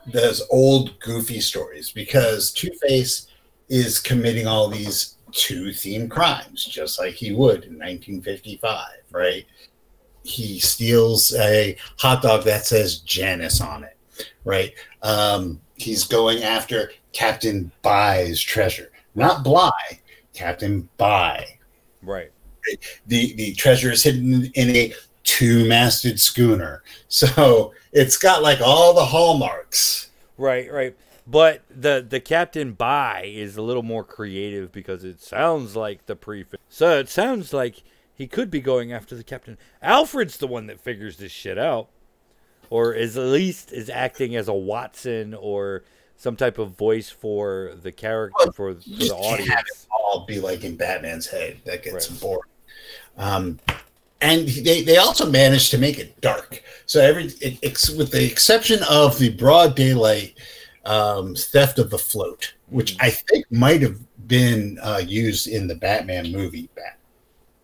[0.07, 3.29] those old goofy stories because Two Face
[3.71, 9.47] is committing all these two themed crimes, just like he would in 1955, right?
[10.23, 13.97] He steals a hot dog that says Janice on it,
[14.45, 14.75] right?
[15.03, 19.73] Um, he's going after Captain Bye's treasure, not Bly,
[20.35, 21.56] Captain Bye.
[22.07, 22.31] Right.
[23.07, 24.95] The the treasure is hidden in a
[25.25, 30.11] two-masted schooner, so it's got like all the hallmarks.
[30.39, 30.97] Right, right.
[31.27, 36.17] But the the Captain Bye is a little more creative because it sounds like the
[36.17, 36.63] prefix.
[36.69, 37.83] So it sounds like
[38.15, 39.59] he could be going after the Captain.
[39.83, 41.89] Alfred's the one that figures this shit out,
[42.71, 45.83] or is at least is acting as a Watson or
[46.17, 49.87] some type of voice for the character for, for the just can't have it audience.
[49.91, 51.61] all be like in Batman's head.
[51.65, 52.21] That gets Right.
[52.21, 52.41] boring.
[53.19, 53.61] Um,
[54.21, 56.63] and they, they also managed to make it dark.
[56.87, 60.39] So every it, ex, with the exception of the broad daylight
[60.85, 65.75] um, theft of the float, which I think might have been uh, used in the
[65.75, 66.69] Batman movie.
[66.75, 66.99] Bat,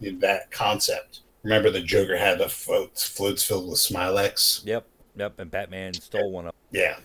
[0.00, 1.20] in that concept.
[1.42, 4.64] Remember the Joker had the floats floats filled with Smilex.
[4.66, 4.86] Yep,
[5.16, 5.38] yep.
[5.38, 6.52] And Batman stole one of.
[6.70, 6.80] Them.
[6.82, 6.96] Yeah.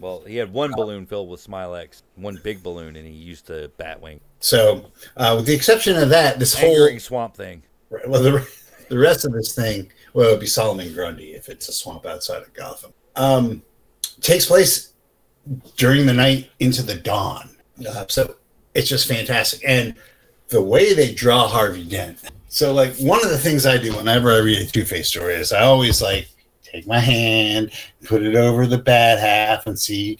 [0.00, 3.70] Well, he had one balloon filled with Smilex, one big balloon, and he used the
[3.78, 4.20] Batwing.
[4.40, 7.62] So uh, with the exception of that, this whole Swamp Thing.
[7.90, 8.08] Right.
[8.08, 8.48] Well, the,
[8.88, 12.06] the rest of this thing, well, it would be Solomon Grundy if it's a swamp
[12.06, 12.92] outside of Gotham.
[13.14, 13.62] Um,
[14.20, 14.92] takes place
[15.76, 17.56] during the night into the dawn.
[17.88, 18.36] Uh, so
[18.74, 19.62] it's just fantastic.
[19.66, 19.94] And
[20.48, 22.18] the way they draw Harvey Dent.
[22.48, 25.34] So, like, one of the things I do whenever I read a Two Face story
[25.34, 26.28] is I always like
[26.76, 27.72] take my hand,
[28.04, 30.18] put it over the bad half, and see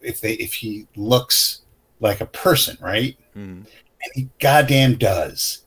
[0.00, 1.62] if they if he looks
[2.00, 3.16] like a person, right?
[3.36, 3.66] Mhm.
[3.66, 5.62] And he goddamn does.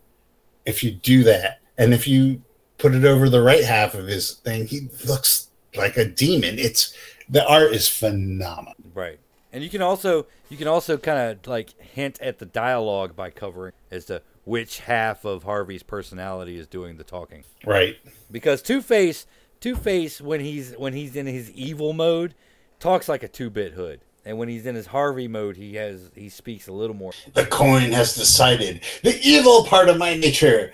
[0.65, 2.41] If you do that, and if you
[2.77, 6.59] put it over the right half of his thing, he looks like a demon.
[6.59, 6.93] It's
[7.27, 8.75] the art is phenomenal.
[8.93, 9.19] Right.
[9.51, 13.30] And you can also you can also kind of like hint at the dialogue by
[13.30, 17.43] covering as to which half of Harvey's personality is doing the talking.
[17.65, 17.97] Right.
[18.32, 19.27] Because Two Face
[19.60, 22.34] Two Face when he's when he's in his evil mode
[22.80, 24.01] talks like a two bit hood.
[24.26, 27.14] And when he's in his Harvey mode, he has he speaks a little more.
[27.34, 30.72] The coin has decided the evil part of my nature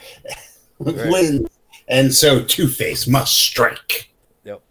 [0.79, 1.09] Right.
[1.11, 1.49] wins.
[1.87, 4.09] And so Two Face must strike.
[4.43, 4.61] Yep.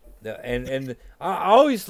[0.42, 1.88] And and I I always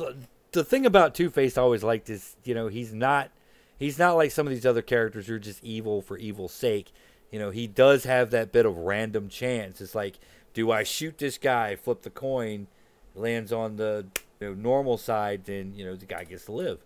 [0.52, 3.30] the thing about Two Face I always liked is you know he's not
[3.78, 6.92] he's not like some of these other characters who are just evil for evil's sake.
[7.30, 9.80] You know he does have that bit of random chance.
[9.80, 10.18] It's like,
[10.54, 11.76] do I shoot this guy?
[11.76, 12.68] Flip the coin,
[13.14, 14.06] lands on the
[14.40, 16.78] you know, normal side, then you know the guy gets to live.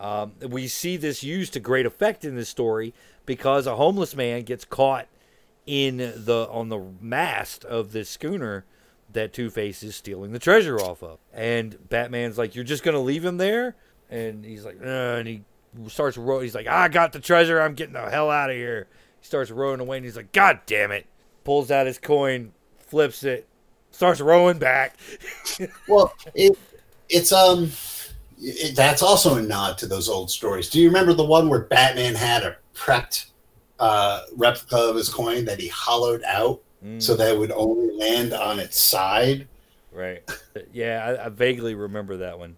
[0.00, 2.94] Um, we see this used to great effect in this story
[3.26, 5.08] because a homeless man gets caught
[5.66, 8.64] in the on the mast of this schooner
[9.12, 11.18] that Two Face is stealing the treasure off of.
[11.32, 13.74] And Batman's like, "You're just gonna leave him there?"
[14.08, 15.42] And he's like, "Uh," and he
[15.88, 16.44] starts rowing.
[16.44, 17.60] He's like, "I got the treasure.
[17.60, 18.86] I'm getting the hell out of here."
[19.20, 21.06] He starts rowing away, and he's like, "God damn it!"
[21.44, 22.52] Pulls out his coin,
[22.88, 23.46] flips it,
[23.90, 24.96] starts rowing back.
[25.88, 26.56] Well, it,
[27.08, 27.72] it's um,
[28.40, 30.70] it, that's also a nod to those old stories.
[30.70, 33.26] Do you remember the one where Batman had a prepped
[33.80, 37.92] uh, replica of his coin that he hollowed out Mm, so that it would only
[37.96, 39.48] land on its side?
[39.90, 40.22] right?
[40.72, 42.56] Yeah, I, I vaguely remember that one.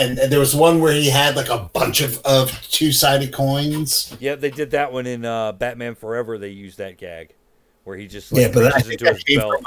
[0.00, 3.32] And, and there was one where he had like a bunch of, of two sided
[3.32, 4.16] coins.
[4.18, 6.38] Yeah, they did that one in uh, Batman Forever.
[6.38, 7.34] They used that gag
[7.90, 9.62] where he just like, Yeah, but I think into that his came from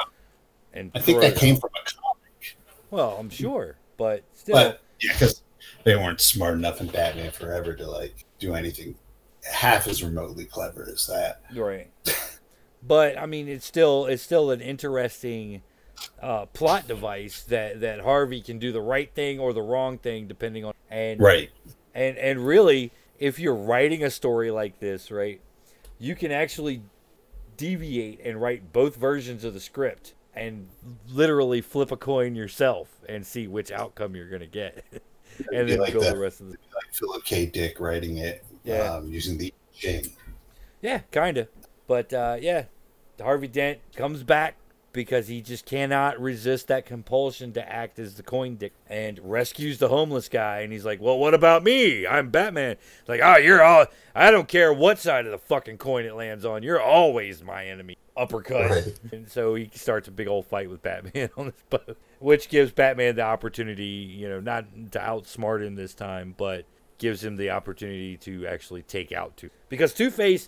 [0.74, 2.58] and I think that came from a comic,
[2.90, 5.44] Well, I'm sure, but still, but yeah, because
[5.84, 8.96] they weren't smart enough in Batman Forever to like do anything
[9.52, 11.42] half as remotely clever as that.
[11.54, 11.92] right.
[12.82, 15.62] but I mean, it's still it's still an interesting
[16.22, 20.28] uh, plot device that that Harvey can do the right thing or the wrong thing
[20.28, 21.52] depending on and Right.
[21.94, 25.40] and and really if you're writing a story like this right
[26.00, 26.82] you can actually
[27.58, 30.68] deviate and write both versions of the script and
[31.10, 34.84] literally flip a coin yourself and see which outcome you're going to get
[35.54, 36.14] and then like build that.
[36.16, 37.46] the rest of the Like Philip K.
[37.46, 38.94] Dick writing it Yeah.
[38.96, 40.06] um, using the I Ching.
[40.82, 41.48] yeah kind of
[41.88, 42.66] but uh, yeah
[43.22, 44.56] harvey dent comes back
[44.94, 49.80] because he just cannot resist that compulsion to act as the coin dick and rescues
[49.80, 50.60] the homeless guy.
[50.60, 52.08] And he's like well what about me?
[52.08, 52.78] I'm batman.
[53.00, 56.16] It's like oh you're all i don't care what side of the fucking coin it
[56.16, 56.64] lands on.
[56.64, 57.98] You're always my enemy.
[58.16, 58.70] Uppercut.
[58.70, 59.00] Right.
[59.12, 62.72] and so he starts a big old fight with batman on this boat which gives
[62.72, 66.66] batman the opportunity you know not to outsmart him this time but
[67.00, 70.48] gives him the opportunity to actually take out two because two-face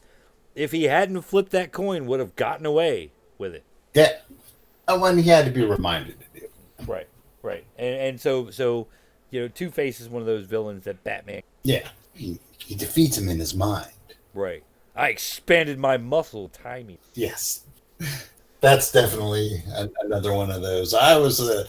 [0.53, 3.63] if he hadn't flipped that coin would have gotten away with it
[3.95, 4.11] Yeah.
[4.87, 6.47] And when he had to be reminded to do.
[6.85, 7.07] Right,
[7.41, 8.85] right, and and so so,
[9.31, 11.41] you know, Two Face is one of those villains that Batman.
[11.63, 11.87] Yeah.
[12.13, 13.91] He, he defeats him in his mind.
[14.33, 14.63] Right.
[14.95, 16.99] I expanded my muscle timing.
[17.13, 17.65] Yes.
[18.61, 20.93] That's definitely a, another one of those.
[20.93, 21.67] I was the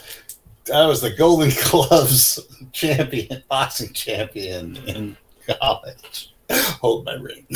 [0.72, 2.41] I was the Golden Gloves
[2.72, 5.16] champion, boxing champion in
[5.61, 6.35] college.
[6.51, 7.47] Hold my ring.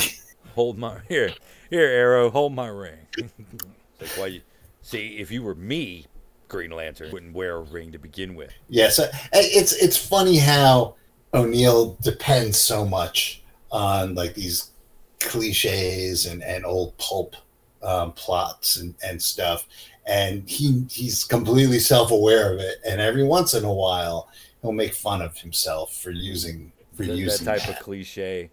[0.55, 1.33] Hold my here,
[1.69, 2.29] here, Arrow.
[2.29, 2.99] Hold my ring.
[3.99, 4.41] like why you
[4.91, 6.05] see if you were me,
[6.47, 8.51] Green Lantern wouldn't wear a ring to begin with.
[8.69, 10.95] Yes, uh, it's it's funny how
[11.33, 14.71] O'Neil depends so much on like these
[15.19, 17.35] cliches and, and old pulp
[17.83, 19.67] um, plots and, and stuff,
[20.05, 22.79] and he he's completely self aware of it.
[22.85, 24.29] And every once in a while,
[24.61, 28.51] he'll make fun of himself for using for That, that using type of cliche.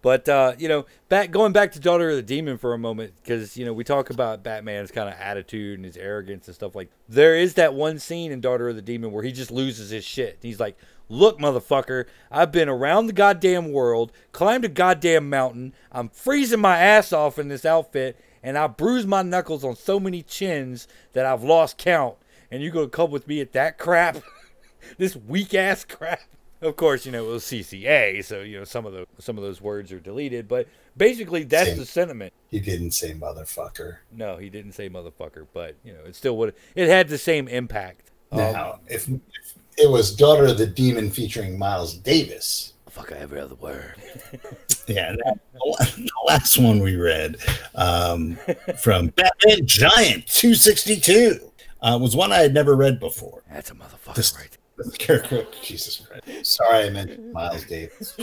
[0.00, 3.14] But uh, you know, back going back to Daughter of the Demon for a moment,
[3.16, 6.74] because you know we talk about Batman's kind of attitude and his arrogance and stuff
[6.74, 6.90] like.
[7.08, 10.04] There is that one scene in Daughter of the Demon where he just loses his
[10.04, 10.38] shit.
[10.40, 10.76] He's like,
[11.08, 15.74] "Look, motherfucker, I've been around the goddamn world, climbed a goddamn mountain.
[15.90, 19.98] I'm freezing my ass off in this outfit, and I bruised my knuckles on so
[19.98, 22.16] many chins that I've lost count.
[22.50, 24.18] And you're gonna come with me at that crap?
[24.96, 26.20] this weak ass crap."
[26.60, 29.44] Of course, you know it was CCA, so you know some of the some of
[29.44, 30.48] those words are deleted.
[30.48, 31.78] But basically, that's Same.
[31.78, 32.32] the sentiment.
[32.50, 33.98] He didn't say motherfucker.
[34.12, 36.54] No, he didn't say motherfucker, but you know it still would.
[36.74, 38.10] It had the same impact.
[38.32, 43.40] Um, Now, if, if it was Daughter of the Demon featuring Miles Davis, motherfucker every
[43.40, 43.94] other word.
[44.86, 47.36] Yeah, that, the last one we read
[47.74, 48.38] um,
[48.80, 51.40] from Batman Giant 262
[51.82, 53.42] uh, was one I had never read before.
[53.52, 56.46] That's a motherfucker This- right The Scarecrow, Jesus Christ.
[56.46, 58.16] Sorry, I meant Miles Davis.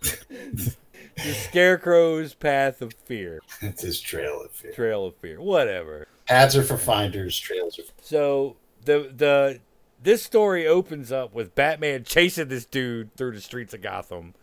[1.16, 3.40] The Scarecrow's Path of Fear.
[3.60, 4.72] It's his trail of fear.
[4.72, 5.40] Trail of Fear.
[5.40, 6.06] Whatever.
[6.26, 9.60] Paths are for finders, trails are for So the the
[10.02, 14.34] this story opens up with Batman chasing this dude through the streets of Gotham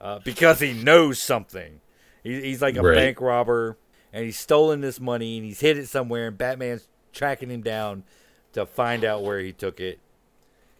[0.00, 1.80] uh, because he knows something.
[2.22, 2.94] He, he's like a Right.
[2.94, 3.76] bank robber,
[4.12, 8.04] and he's stolen this money and he's hid it somewhere, and Batman's tracking him down
[8.52, 9.98] to find out where he took it.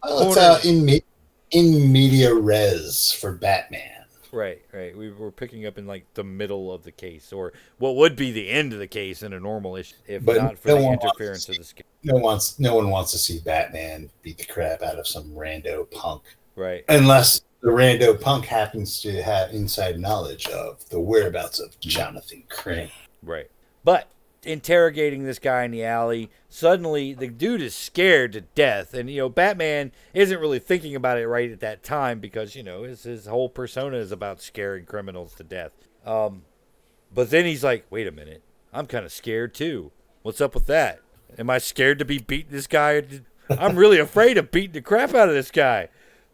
[0.03, 1.03] Well, it's uh, in, me-
[1.51, 4.01] in media res for Batman.
[4.31, 4.95] Right, right.
[4.95, 8.31] We were picking up in like the middle of the case, or what would be
[8.31, 10.81] the end of the case in a normal issue, if But not for no the
[10.81, 13.39] one wants to interference of the sca- No one wants no one wants to see
[13.39, 16.23] Batman beat the crap out of some rando punk.
[16.55, 16.85] Right.
[16.87, 22.89] Unless the rando punk happens to have inside knowledge of the whereabouts of Jonathan Crane.
[23.23, 23.49] Right.
[23.83, 24.07] But
[24.43, 28.93] interrogating this guy in the alley, suddenly the dude is scared to death.
[28.93, 32.63] And, you know, Batman isn't really thinking about it right at that time because, you
[32.63, 35.71] know, his, his whole persona is about scaring criminals to death.
[36.05, 36.43] Um,
[37.13, 38.41] but then he's like, wait a minute.
[38.73, 39.91] I'm kind of scared too.
[40.21, 41.01] What's up with that?
[41.37, 43.03] Am I scared to be beating this guy?
[43.49, 45.89] I'm really afraid of beating the crap out of this guy.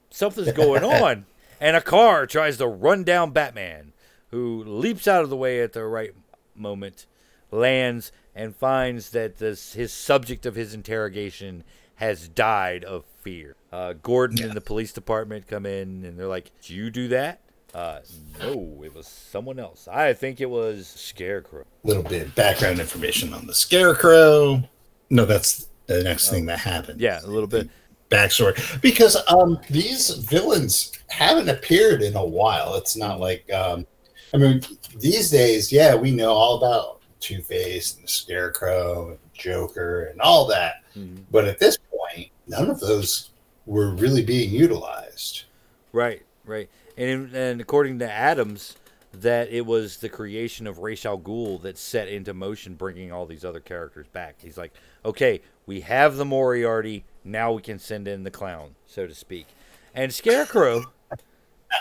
[0.10, 1.26] Something's going on.
[1.60, 3.94] And a car tries to run down Batman,
[4.30, 6.14] who leaps out of the way at the right
[6.56, 7.08] moment,
[7.52, 11.64] lands, and finds that this, his subject of his interrogation
[11.96, 13.56] has died of fear.
[13.72, 17.42] Uh, Gordon and the police department come in, and they're like, "Did you do that?"
[17.74, 18.00] Uh,
[18.40, 19.88] no, it was someone else.
[19.88, 21.66] I think it was Scarecrow.
[21.84, 24.64] A little bit of background information on the Scarecrow.
[25.10, 27.02] No, that's the next thing that happened.
[27.02, 27.70] Yeah, a little bit.
[28.10, 32.76] backstory because um these villains haven't appeared in a while.
[32.76, 33.86] It's not like um
[34.34, 34.62] I mean
[34.98, 36.97] these days, yeah, we know all about
[37.28, 40.84] Two Face and the Scarecrow and Joker and all that.
[40.96, 41.24] Mhm.
[41.30, 43.32] But at this point, none of those
[43.66, 45.44] were really being utilized.
[45.92, 46.70] Right, right.
[46.96, 48.78] And and according to Adams,
[49.12, 53.26] that it was the creation of Ra's al Ghul that set into motion bringing all
[53.26, 54.36] these other characters back.
[54.42, 54.74] He's like,
[55.04, 59.48] okay, we have the Moriarty, now we can send in the clown, so to speak.
[59.94, 60.94] And Scarecrow,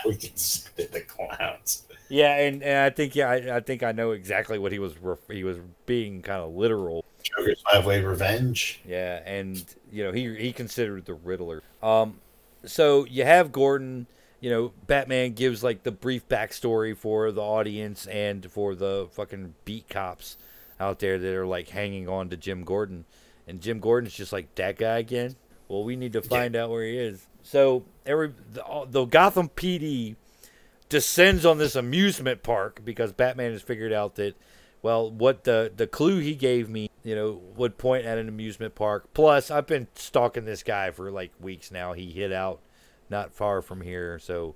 [0.06, 1.84] We can spit the clowns.
[2.08, 4.96] yeah, and, and I think yeah, I, I think I know exactly what he was
[4.98, 7.04] ref- he was being kind of literal.
[7.22, 8.80] Joker's Five Way Revenge.
[8.86, 11.62] Yeah, and you know he he considered the Riddler.
[11.82, 12.20] Um,
[12.64, 14.06] so you have Gordon.
[14.40, 19.54] You know, Batman gives like the brief backstory for the audience and for the fucking
[19.64, 20.36] beat cops
[20.78, 23.06] out there that are like hanging on to Jim Gordon,
[23.48, 25.36] and Jim Gordon's just like that guy again.
[25.68, 27.26] Well, we need to find out where he is.
[27.42, 30.16] So every the, the Gotham PD
[30.88, 34.36] descends on this amusement park because Batman has figured out that
[34.82, 38.74] well what the the clue he gave me you know would point at an amusement
[38.74, 39.12] park.
[39.14, 41.92] Plus I've been stalking this guy for like weeks now.
[41.92, 42.60] He hid out
[43.08, 44.54] not far from here so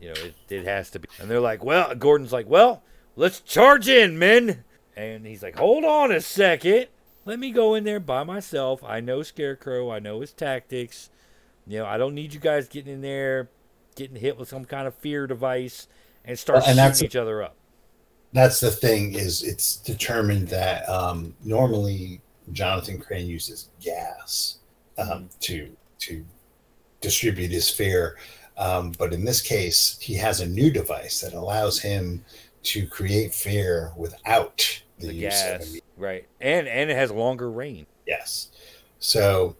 [0.00, 1.08] you know it, it has to be.
[1.20, 2.82] And they're like well Gordon's like well
[3.16, 4.64] let's charge in men.
[4.96, 6.88] And he's like hold on a second.
[7.26, 8.82] Let me go in there by myself.
[8.82, 9.90] I know Scarecrow.
[9.90, 11.10] I know his tactics
[11.70, 13.48] you know I don't need you guys getting in there
[13.94, 15.86] getting hit with some kind of fear device
[16.24, 17.54] and start Well, and each other up.
[18.32, 22.20] That's the thing is it's determined that um, normally
[22.52, 24.58] Jonathan Crane uses gas
[24.98, 26.24] um, to to
[27.00, 28.16] distribute his fear,
[28.58, 32.24] um, but in this case he has a new device that allows him
[32.62, 36.26] to create fear without the, The use of gas, right?
[36.40, 37.86] And and it has longer range.
[38.06, 38.48] Yes.
[38.98, 39.56] So,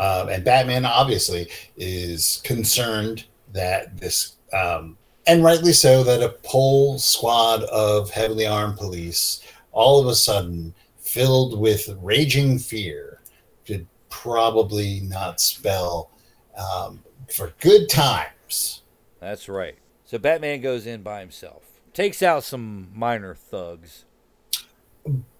[0.00, 4.96] um, and Batman obviously is concerned that this, um,
[5.26, 9.42] and rightly so, that a whole squad of heavily armed police,
[9.72, 13.20] all of a sudden filled with raging fear,
[13.66, 16.10] could probably not spell
[16.56, 18.80] um, for good times.
[19.20, 19.76] That's right.
[20.06, 24.06] So Batman goes in by himself, takes out some minor thugs.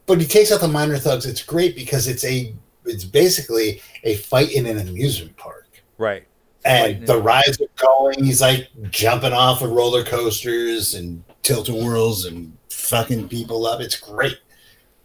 [0.04, 1.24] But he takes out the minor thugs.
[1.24, 2.52] It's great because it's a,
[2.84, 5.66] it's basically a fight in an amusement park.
[5.98, 6.26] Right.
[6.64, 8.24] and the rides are going.
[8.24, 13.80] He's like jumping off of roller coasters and tilt a whirls and fucking people up.
[13.80, 14.38] It's great.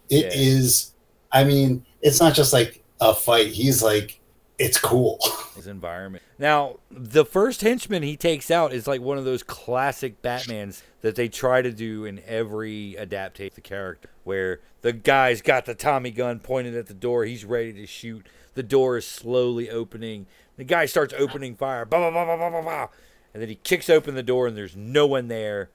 [0.09, 0.93] It is.
[1.33, 1.41] Yeah.
[1.41, 3.47] I mean, it's not just like a fight.
[3.47, 4.19] He's like,
[4.57, 5.19] it's cool.
[5.55, 6.23] His environment.
[6.39, 11.15] Now, the first henchman he takes out is like one of those classic Batmans that
[11.15, 15.73] they try to do in every adaptation of the character, where the guy's got the
[15.73, 18.27] Tommy gun pointed at the door, he's ready to shoot.
[18.53, 20.27] The door is slowly opening.
[20.57, 22.87] The guy starts opening fire, bah, bah, bah, bah, bah, bah, bah.
[23.33, 25.71] and then he kicks open the door and there's no one there,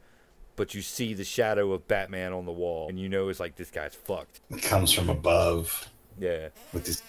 [0.55, 3.57] but you see the shadow of Batman on the wall, and you know it's like
[3.57, 4.41] this guy's fucked.
[4.49, 6.51] It comes from above Yeah.
[6.73, 7.03] with this.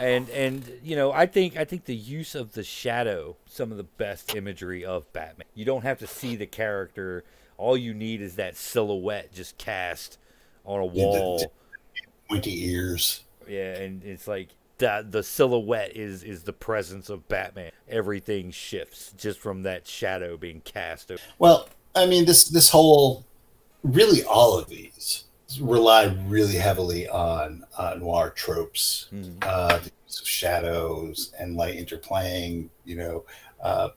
[0.00, 3.76] and and you know i think i think the use of the shadow some of
[3.76, 7.24] the best imagery of batman you don't have to see the character
[7.58, 10.16] all you need is that silhouette just cast
[10.64, 11.52] on a Yeah, wall
[12.28, 13.24] pointy ears.
[13.48, 14.48] yeah and it's like
[14.78, 20.36] that the silhouette is is the presence of batman everything shifts just from that shadow
[20.36, 21.20] being cast over.
[21.38, 23.24] Well, I mean this this whole
[23.82, 25.24] really all of these
[25.60, 29.36] rely really heavily on uh, noir tropes, Mhm.
[29.42, 32.70] uh, the use of shadows and light interplaying.
[32.86, 33.24] You know,
[33.62, 33.90] uh,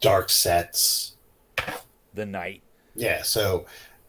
[0.00, 1.14] dark sets.
[2.14, 2.62] the night
[2.96, 3.64] Yeah, so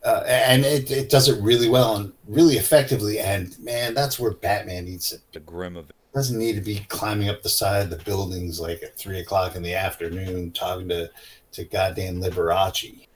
[0.05, 3.19] uh, and it, it does it really well and really effectively.
[3.19, 6.79] And man, that's where Batman needs to the grim of it doesn't need to be
[6.89, 10.87] climbing up the side of the buildings like at three o'clock in the afternoon talking
[10.89, 11.09] to
[11.51, 13.07] to goddamn Liberace.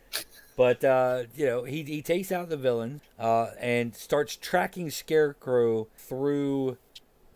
[0.56, 5.88] But uh, you know, he he takes out the villain uh, and starts tracking Scarecrow
[5.98, 6.78] through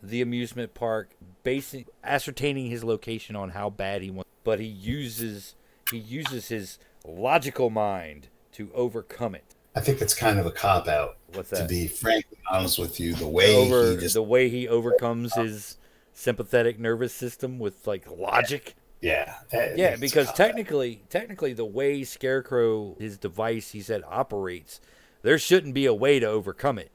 [0.02, 1.10] the amusement park,
[1.44, 4.30] basing ascertaining his location on how bad he wants.
[4.42, 5.54] But he uses
[5.90, 9.54] he uses his logical mind to overcome it.
[9.74, 11.16] I think it's kind of a cop out.
[11.34, 11.62] What's that?
[11.62, 15.34] To be frankly honest with you, the way Over he just the way he overcomes
[15.34, 15.78] his
[16.12, 18.74] sympathetic nervous system with like logic.
[19.00, 24.80] yeah that- Yeah, because technically, technically, the way Scarecrow, his device, he said operates,
[25.22, 26.90] there shouldn't be a way to overcome it,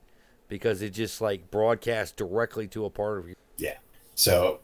[0.48, 3.36] because it just like broadcasts directly to a part of you.
[3.58, 3.78] yeah.
[4.14, 4.60] So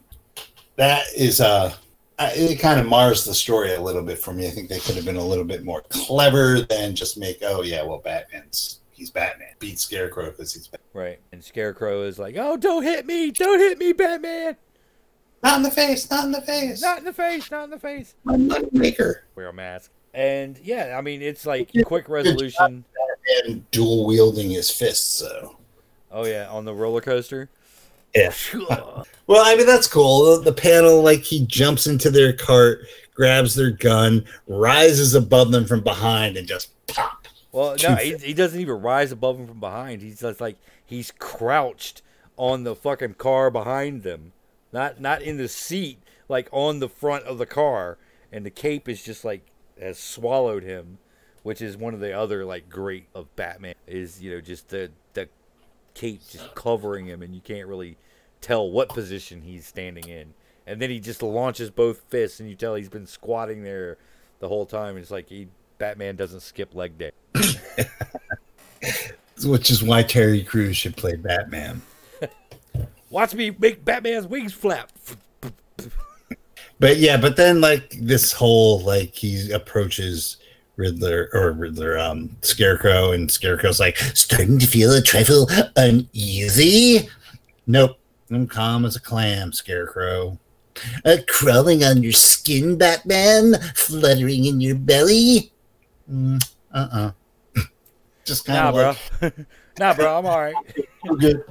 [0.76, 1.74] that is uh
[2.18, 4.46] I- it kind of mars the story a little bit for me.
[4.46, 7.62] I think they could have been a little bit more clever than just make oh
[7.62, 11.02] yeah well Batman's he's Batman beat Scarecrow because he's Batman.
[11.02, 11.18] Right.
[11.32, 13.30] And Scarecrow is like, "Oh, don't hit me!
[13.30, 14.56] Don't hit me, Batman!
[15.42, 17.50] not in the face, not in the face, Not in the face!
[17.50, 19.22] Not in the face!" my moneymaker.
[19.34, 19.90] Wear a mask.
[20.14, 22.84] And yeah, I mean, it's like quick resolution.
[23.46, 25.56] And dual wielding his fists though.
[26.12, 27.50] Oh yeah, on the roller coaster.
[28.14, 28.32] Yeah.
[29.26, 30.36] Well, I mean that's cool.
[30.36, 35.64] The, the panel, like he jumps into their cart, grabs their gun, rises above them
[35.64, 37.26] from behind, and just pop.
[37.50, 40.02] Well, no, he, he doesn't even rise above him from behind.
[40.02, 42.02] He's just like he's crouched
[42.36, 44.32] on the fucking car behind them,
[44.72, 47.96] not not in the seat, like on the front of the car,
[48.30, 49.46] and the cape is just like
[49.80, 50.98] has swallowed him,
[51.42, 54.90] which is one of the other like great of Batman is you know just the
[55.14, 55.28] the
[55.94, 57.96] cape just covering him, and you can't really
[58.40, 60.34] tell what position he's standing in,
[60.66, 63.96] and then he just launches both fists, and you tell he's been squatting there
[64.40, 64.96] the whole time.
[64.96, 67.12] It's like he Batman doesn't skip leg day.
[69.44, 71.82] Which is why Terry Crews should play Batman.
[73.10, 74.92] Watch me make Batman's wings flap.
[76.80, 80.38] But yeah, but then like this whole like he approaches
[80.76, 87.08] Riddler or Riddler, um, Scarecrow, and Scarecrow's like starting to feel a trifle uneasy.
[87.66, 87.98] Nope,
[88.30, 90.38] I'm calm as a clam, Scarecrow.
[91.04, 95.52] Uh, crawling on your skin, Batman, fluttering in your belly.
[96.10, 97.12] Mm, uh-uh.
[98.24, 99.30] Just kind Nah, of bro.
[99.78, 100.18] nah, bro.
[100.18, 100.54] I'm all right.
[101.08, 101.44] I'm good.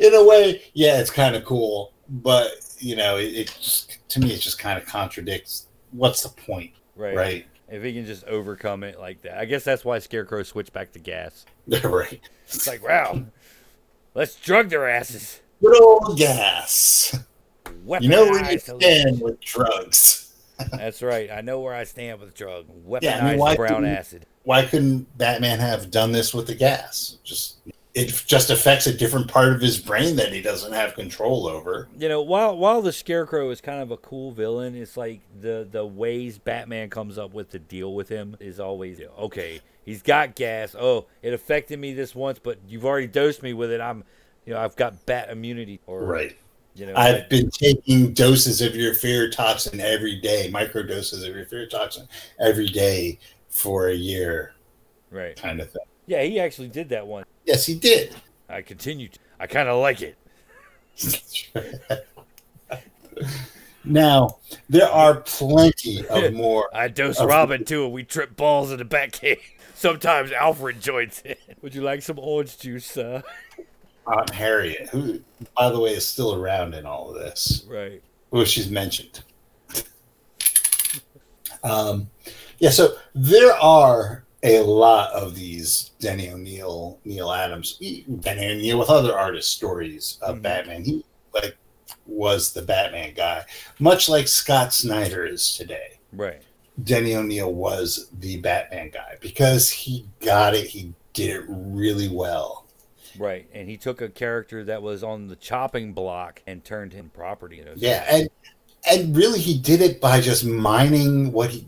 [0.00, 4.20] in a way, yeah, it's kind of cool, but you know, it, it just to
[4.20, 5.68] me, it just kind of contradicts.
[5.92, 7.14] What's the point, Right.
[7.16, 7.46] right?
[7.72, 10.92] If he can just overcome it like that, I guess that's why Scarecrow switched back
[10.92, 11.46] to gas.
[11.84, 12.20] right.
[12.44, 13.24] It's like, wow,
[14.14, 15.40] let's drug their asses.
[15.62, 17.18] Good old gas.
[18.00, 20.34] You know where you stand with drugs.
[20.70, 21.30] That's right.
[21.30, 22.66] I know where I stand with drug.
[22.86, 24.26] Weaponize Yeah, I mean, brown acid.
[24.44, 27.18] Why couldn't Batman have done this with the gas?
[27.24, 27.56] Just
[27.94, 31.88] it just affects a different part of his brain that he doesn't have control over.
[31.98, 35.68] You know, while while the Scarecrow is kind of a cool villain, it's like the
[35.70, 39.60] the ways Batman comes up with to deal with him is always okay.
[39.84, 40.74] He's got gas.
[40.78, 43.80] Oh, it affected me this once, but you've already dosed me with it.
[43.80, 44.04] I'm,
[44.46, 45.80] you know, I've got bat immunity.
[45.86, 46.36] Or Right.
[46.74, 51.34] You know, I've been taking doses of your fear toxin every day, micro doses of
[51.34, 52.08] your fear toxin
[52.40, 53.18] every day
[53.50, 54.54] for a year,
[55.10, 55.36] right.
[55.36, 55.82] kind of thing.
[56.06, 57.24] Yeah, he actually did that one.
[57.44, 58.14] Yes, he did.
[58.48, 59.18] I continued.
[59.40, 60.16] I kind of like it.
[63.84, 64.38] now,
[64.68, 66.68] there are plenty of more.
[66.74, 69.40] I dose Of- Robin too, and we trip balls in the Batcave.
[69.74, 71.34] Sometimes Alfred joins in.
[71.60, 73.22] Would you like some orange juice, sir?
[74.06, 75.20] Aunt Harriet, who,
[75.56, 77.64] by the way, is still around in all of this.
[77.68, 78.00] Right.
[78.30, 79.22] Well, she's mentioned.
[81.64, 82.08] um,
[82.58, 87.78] yeah, so there are a lot of these Denny O'Neil, Neal Adams,
[88.20, 90.42] Denny O'Neil with other artist stories of Mhm.
[90.42, 90.84] Batman.
[90.84, 91.56] He like
[92.06, 93.44] was the Batman guy,
[93.78, 95.98] much like Scott Snyder is today.
[96.12, 96.42] Right.
[96.82, 100.66] Denny O'Neil was the Batman guy because he got it.
[100.68, 102.66] He did it really well.
[103.18, 107.10] Right, and he took a character that was on the chopping block and turned him
[107.12, 107.56] property.
[107.58, 108.28] You know, Yeah, and
[108.90, 111.66] and really he did it by just mining what he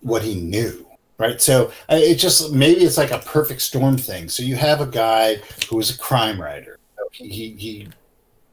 [0.00, 0.87] what he knew.
[1.18, 4.28] Right, so uh, it just maybe it's like a perfect storm thing.
[4.28, 5.38] So you have a guy
[5.68, 6.78] who is a crime writer.
[7.10, 7.88] He he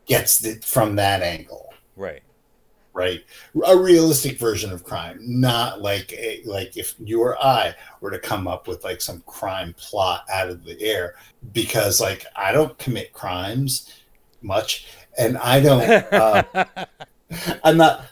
[0.07, 1.71] gets it from that angle.
[1.95, 2.23] right,
[2.93, 3.23] right?
[3.67, 8.17] A realistic version of crime, not like a, like if you or I were to
[8.17, 11.15] come up with like some crime plot out of the air,
[11.53, 13.93] because like I don't commit crimes
[14.41, 14.87] much,
[15.19, 15.83] and I don't.
[16.11, 16.65] Uh,
[17.63, 18.05] I'm not.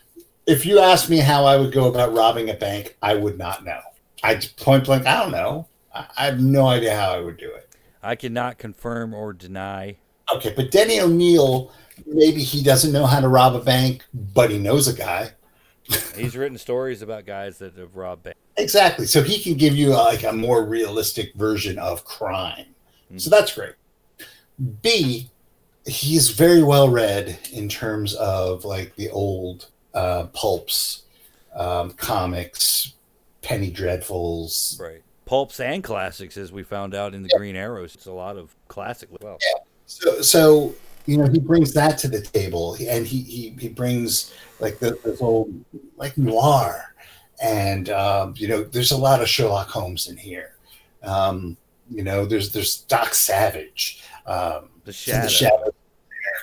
[0.46, 3.66] If you asked me how I would go about robbing a bank, I would not
[3.66, 3.80] know.
[4.24, 5.68] I point blank, I don't know.
[5.94, 7.70] I, I have no idea how I would do it.
[8.02, 9.98] I cannot confirm or deny.
[10.34, 11.72] Okay, but Denny O'Neil,
[12.06, 15.32] maybe he doesn't know how to rob a bank, but he knows a guy.
[16.16, 18.40] He's written stories about guys that have robbed banks.
[18.56, 19.06] Exactly.
[19.06, 22.68] So he can give you like a more realistic version of crime.
[23.18, 23.74] So that's great.
[24.82, 25.30] B,
[25.86, 31.04] he's very well read in terms of like the old uh, pulps,
[31.56, 32.94] um, comics,
[33.44, 34.80] penny dreadfuls.
[34.80, 35.04] Right.
[35.26, 37.94] Pulps and classics, as we found out in the Green Arrows.
[37.96, 39.10] It's a lot of classic.
[39.22, 39.38] Well,
[39.86, 40.76] So, so
[41.06, 44.98] you know he brings that to the table, and he he, he brings like the,
[45.04, 45.54] this old
[45.98, 46.94] like noir,
[47.42, 50.56] and um, you know there's a lot of Sherlock Holmes in here.
[51.04, 51.58] Um,
[51.90, 55.24] you know there's there's Doc Savage, um, the shadow.
[55.24, 55.76] the shadow.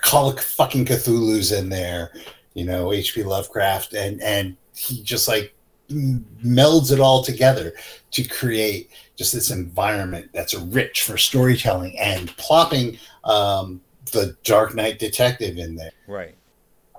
[0.02, 2.12] Call fucking Cthulhu's in there,
[2.54, 3.22] you know, H.P.
[3.24, 5.54] Lovecraft, and and he just like
[5.90, 7.72] melds it all together
[8.12, 13.80] to create just this environment that's rich for storytelling and plopping um,
[14.12, 16.34] the Dark Knight detective in there Right.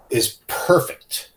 [0.10, 1.32] is perfect.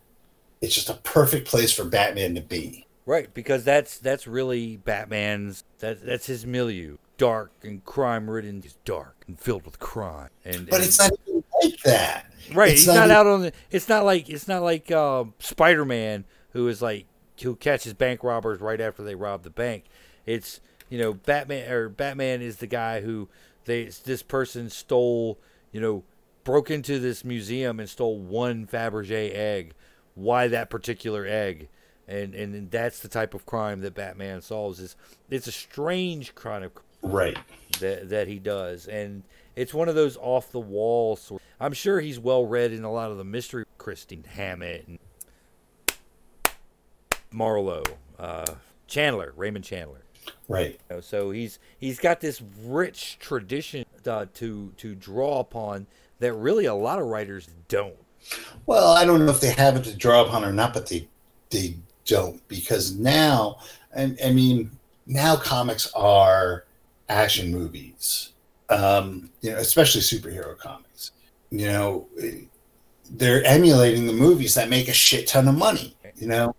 [0.60, 2.86] It's just a perfect place for Batman to be.
[3.06, 6.96] Right, because that's that's really Batman's that that's his milieu.
[7.18, 8.62] Dark and crime ridden.
[8.62, 10.30] He's dark and filled with crime.
[10.44, 12.26] And But and- it's not even like that.
[12.54, 12.70] right.
[12.72, 13.52] it's he's not not, even- out on the.
[13.70, 16.24] It's not like it's not like uh, Spider Man
[16.54, 17.04] who is like
[17.42, 19.84] who catches bank robbers right after they rob the bank.
[20.26, 23.28] It's you know Batman or Batman is the guy who
[23.64, 25.38] they this person stole
[25.72, 26.04] you know
[26.44, 29.72] broke into this museum and stole one Fabergé egg.
[30.14, 31.68] Why that particular egg?
[32.06, 34.78] And and that's the type of crime that Batman solves.
[34.78, 34.94] Is
[35.30, 37.36] it's a strange kind of Right.
[37.80, 39.22] that that he does, and
[39.56, 41.42] it's one of those off the wall sort.
[41.60, 43.64] I'm sure he's well read in a lot of the mystery.
[43.78, 44.98] Christine Hammett and
[47.34, 47.82] Marlowe,
[48.18, 48.46] uh,
[48.86, 50.02] Chandler, Raymond Chandler.
[50.48, 50.78] Right.
[50.88, 55.86] You know, so he's he's got this rich tradition uh, to to draw upon
[56.20, 57.96] that really a lot of writers don't.
[58.66, 61.08] Well, I don't know if they have it to draw upon or not, but they
[61.50, 63.58] they don't because now,
[63.92, 64.70] and I mean,
[65.06, 66.64] now comics are
[67.08, 68.30] action movies.
[68.70, 71.12] Um, you know, especially superhero comics.
[71.50, 72.06] You know,
[73.10, 75.94] they're emulating the movies that make a shit ton of money.
[76.16, 76.56] You know,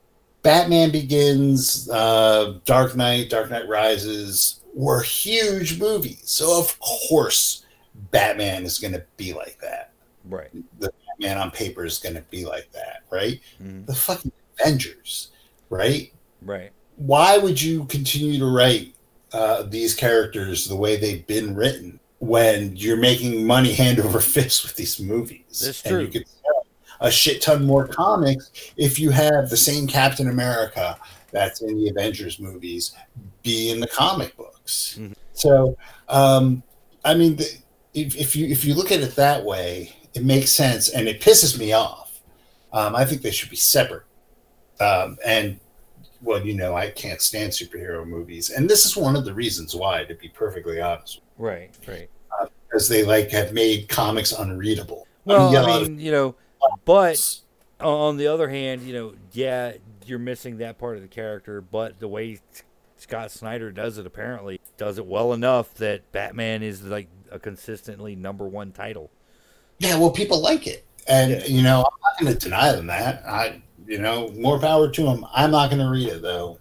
[0.50, 7.66] Batman Begins, uh, Dark Knight, Dark Knight Rises were huge movies, so of course,
[8.12, 9.92] Batman is going to be like that
[10.24, 10.50] Right.
[10.80, 13.40] the Batman on paper is going to be like that, right?
[13.60, 13.88] Mhm.
[13.88, 15.30] The fucking Avengers,
[15.72, 16.14] right?
[16.44, 16.72] Right.
[16.98, 18.94] Why would you continue to write
[19.34, 24.64] uh, these characters the way they've been written when you're making money hand over fist
[24.64, 25.60] with these movies?
[25.66, 26.02] That's And true.
[26.02, 26.26] you could
[27.02, 30.98] a shit ton more comics if you have the same Captain America
[31.32, 32.96] that's in the Avengers movies
[33.44, 34.98] be in the comic books.
[35.00, 35.14] Mhm.
[35.34, 35.78] So,
[36.10, 36.64] um,
[37.04, 37.46] I mean, the,
[37.94, 41.22] if, if you if you look at it that way, it makes sense, and it
[41.22, 42.22] pisses me off.
[42.74, 44.04] Um, I think they should be separate.
[44.80, 45.60] Um, and
[46.22, 49.76] well, you know, I can't stand superhero movies, and this is one of the reasons
[49.76, 51.70] why, to be perfectly honest, Right.
[51.88, 52.10] Right.
[52.68, 55.08] because they like have made comics unreadable.
[55.26, 56.36] Well, yeah, I mean, you know,
[56.86, 57.40] but
[57.80, 59.74] on the other hand, you know, yeah,
[60.06, 62.40] you're missing that part of the character, but the way
[62.98, 68.16] Scott Snyder does it apparently does it well enough that Batman is like a consistently
[68.16, 69.10] number one title.
[69.80, 71.46] yeah, well, people like it, and Yeah.
[71.46, 73.24] you know, I'm not going to deny them that.
[73.28, 75.26] I, you know, more power to them.
[75.34, 76.60] I'm not going to read it though.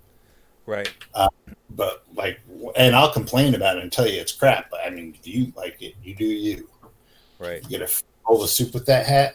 [0.66, 0.90] Right.
[1.14, 1.28] Uh,
[1.70, 2.40] but like
[2.76, 5.52] and i'll complain about it and tell you it's crap but i mean if you
[5.56, 6.68] like it you do you
[7.40, 7.60] Right.
[7.64, 9.34] you get a bowl of soup with that hat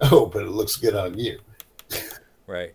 [0.12, 1.38] oh but it looks good on you
[2.50, 2.74] Right.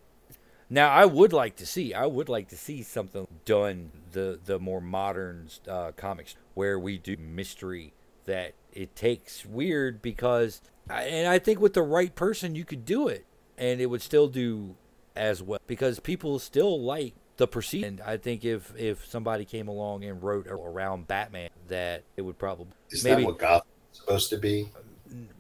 [0.70, 1.94] Now, I would like to see.
[1.94, 6.98] I would like to see something done the the more modern uh, comics where we
[6.98, 7.94] do mystery
[8.26, 13.08] that it takes weird because and I think with the right person, you could do
[13.08, 13.26] it,
[13.58, 14.76] and it would still do
[15.16, 17.84] as well because people still like the proceed.
[17.84, 22.40] And I think if if somebody came along and wrote around Batman, that it would
[22.40, 24.70] probably Is maybe that what Gotham's supposed to be?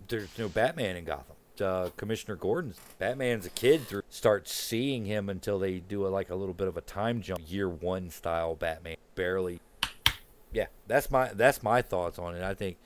[0.07, 1.34] there's no Batman in Gotham.
[1.61, 3.87] Uh, Commissioner Gordon's Batman's a kid.
[3.87, 7.21] Through, start seeing him until they do a, like a little bit of a time
[7.21, 8.97] jump, year one style Batman.
[9.15, 9.61] Barely.
[10.51, 12.43] Yeah, that's my that's my thoughts on it.
[12.43, 12.77] I think,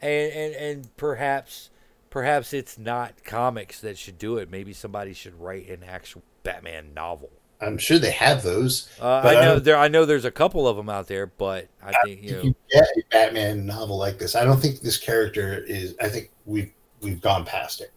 [0.00, 1.70] and and and perhaps
[2.10, 4.50] perhaps it's not comics that should do it.
[4.50, 7.30] Maybe somebody should write an actual Batman novel.
[7.62, 8.88] I'm sure they have those.
[9.00, 9.76] Uh, I know don't there.
[9.76, 12.42] I know there's a couple of them out there, but I think you know.
[12.42, 14.34] you get a Batman novel like this.
[14.34, 15.94] I don't think this character is.
[16.00, 17.92] I think we've we've gone past it.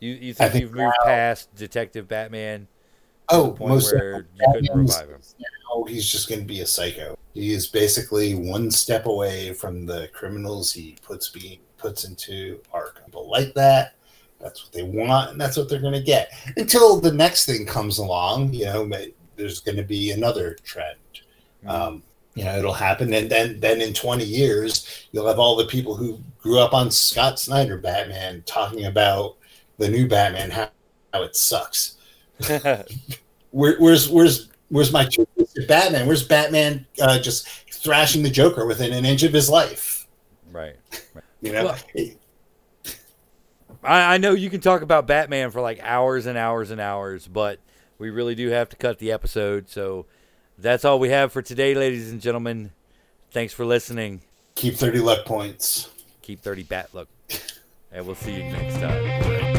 [0.00, 2.68] You, you think, think you've moved past Detective Batman
[3.28, 5.20] Oh, to the point most where you couldn't revive him?
[5.40, 7.18] now he's just going to be a psycho.
[7.34, 13.06] He is basically one step away from the criminals he puts being puts into Arkham.
[13.06, 13.94] People like that.
[14.40, 17.66] That's what they want, and that's what they're going to get until the next thing
[17.66, 18.52] comes along.
[18.52, 18.90] You know,
[19.34, 20.98] there's going to be another trend.
[21.64, 21.68] Mm-hmm.
[21.70, 22.02] Um,
[22.34, 25.96] you know, it'll happen, and then then in 20 years, you'll have all the people
[25.96, 29.36] who grew up on Scott Snyder Batman talking about
[29.78, 30.70] the new Batman how,
[31.12, 31.96] how it sucks.
[33.50, 35.08] Where, where's where's where's my
[35.66, 36.06] Batman?
[36.06, 40.06] Where's Batman uh, just thrashing the Joker within an inch of his life?
[40.52, 40.76] right.
[41.40, 41.78] You know, Well-
[43.82, 47.26] I, I know you can talk about Batman for like hours and hours and hours,
[47.28, 47.60] but
[47.98, 49.68] we really do have to cut the episode.
[49.70, 50.06] So
[50.58, 52.72] that's all we have for today, ladies and gentlemen.
[53.30, 54.22] Thanks for listening.
[54.54, 55.88] keep 30 luck points.
[56.22, 57.08] Keep 30 bat luck.
[57.92, 59.55] And we'll see you next time.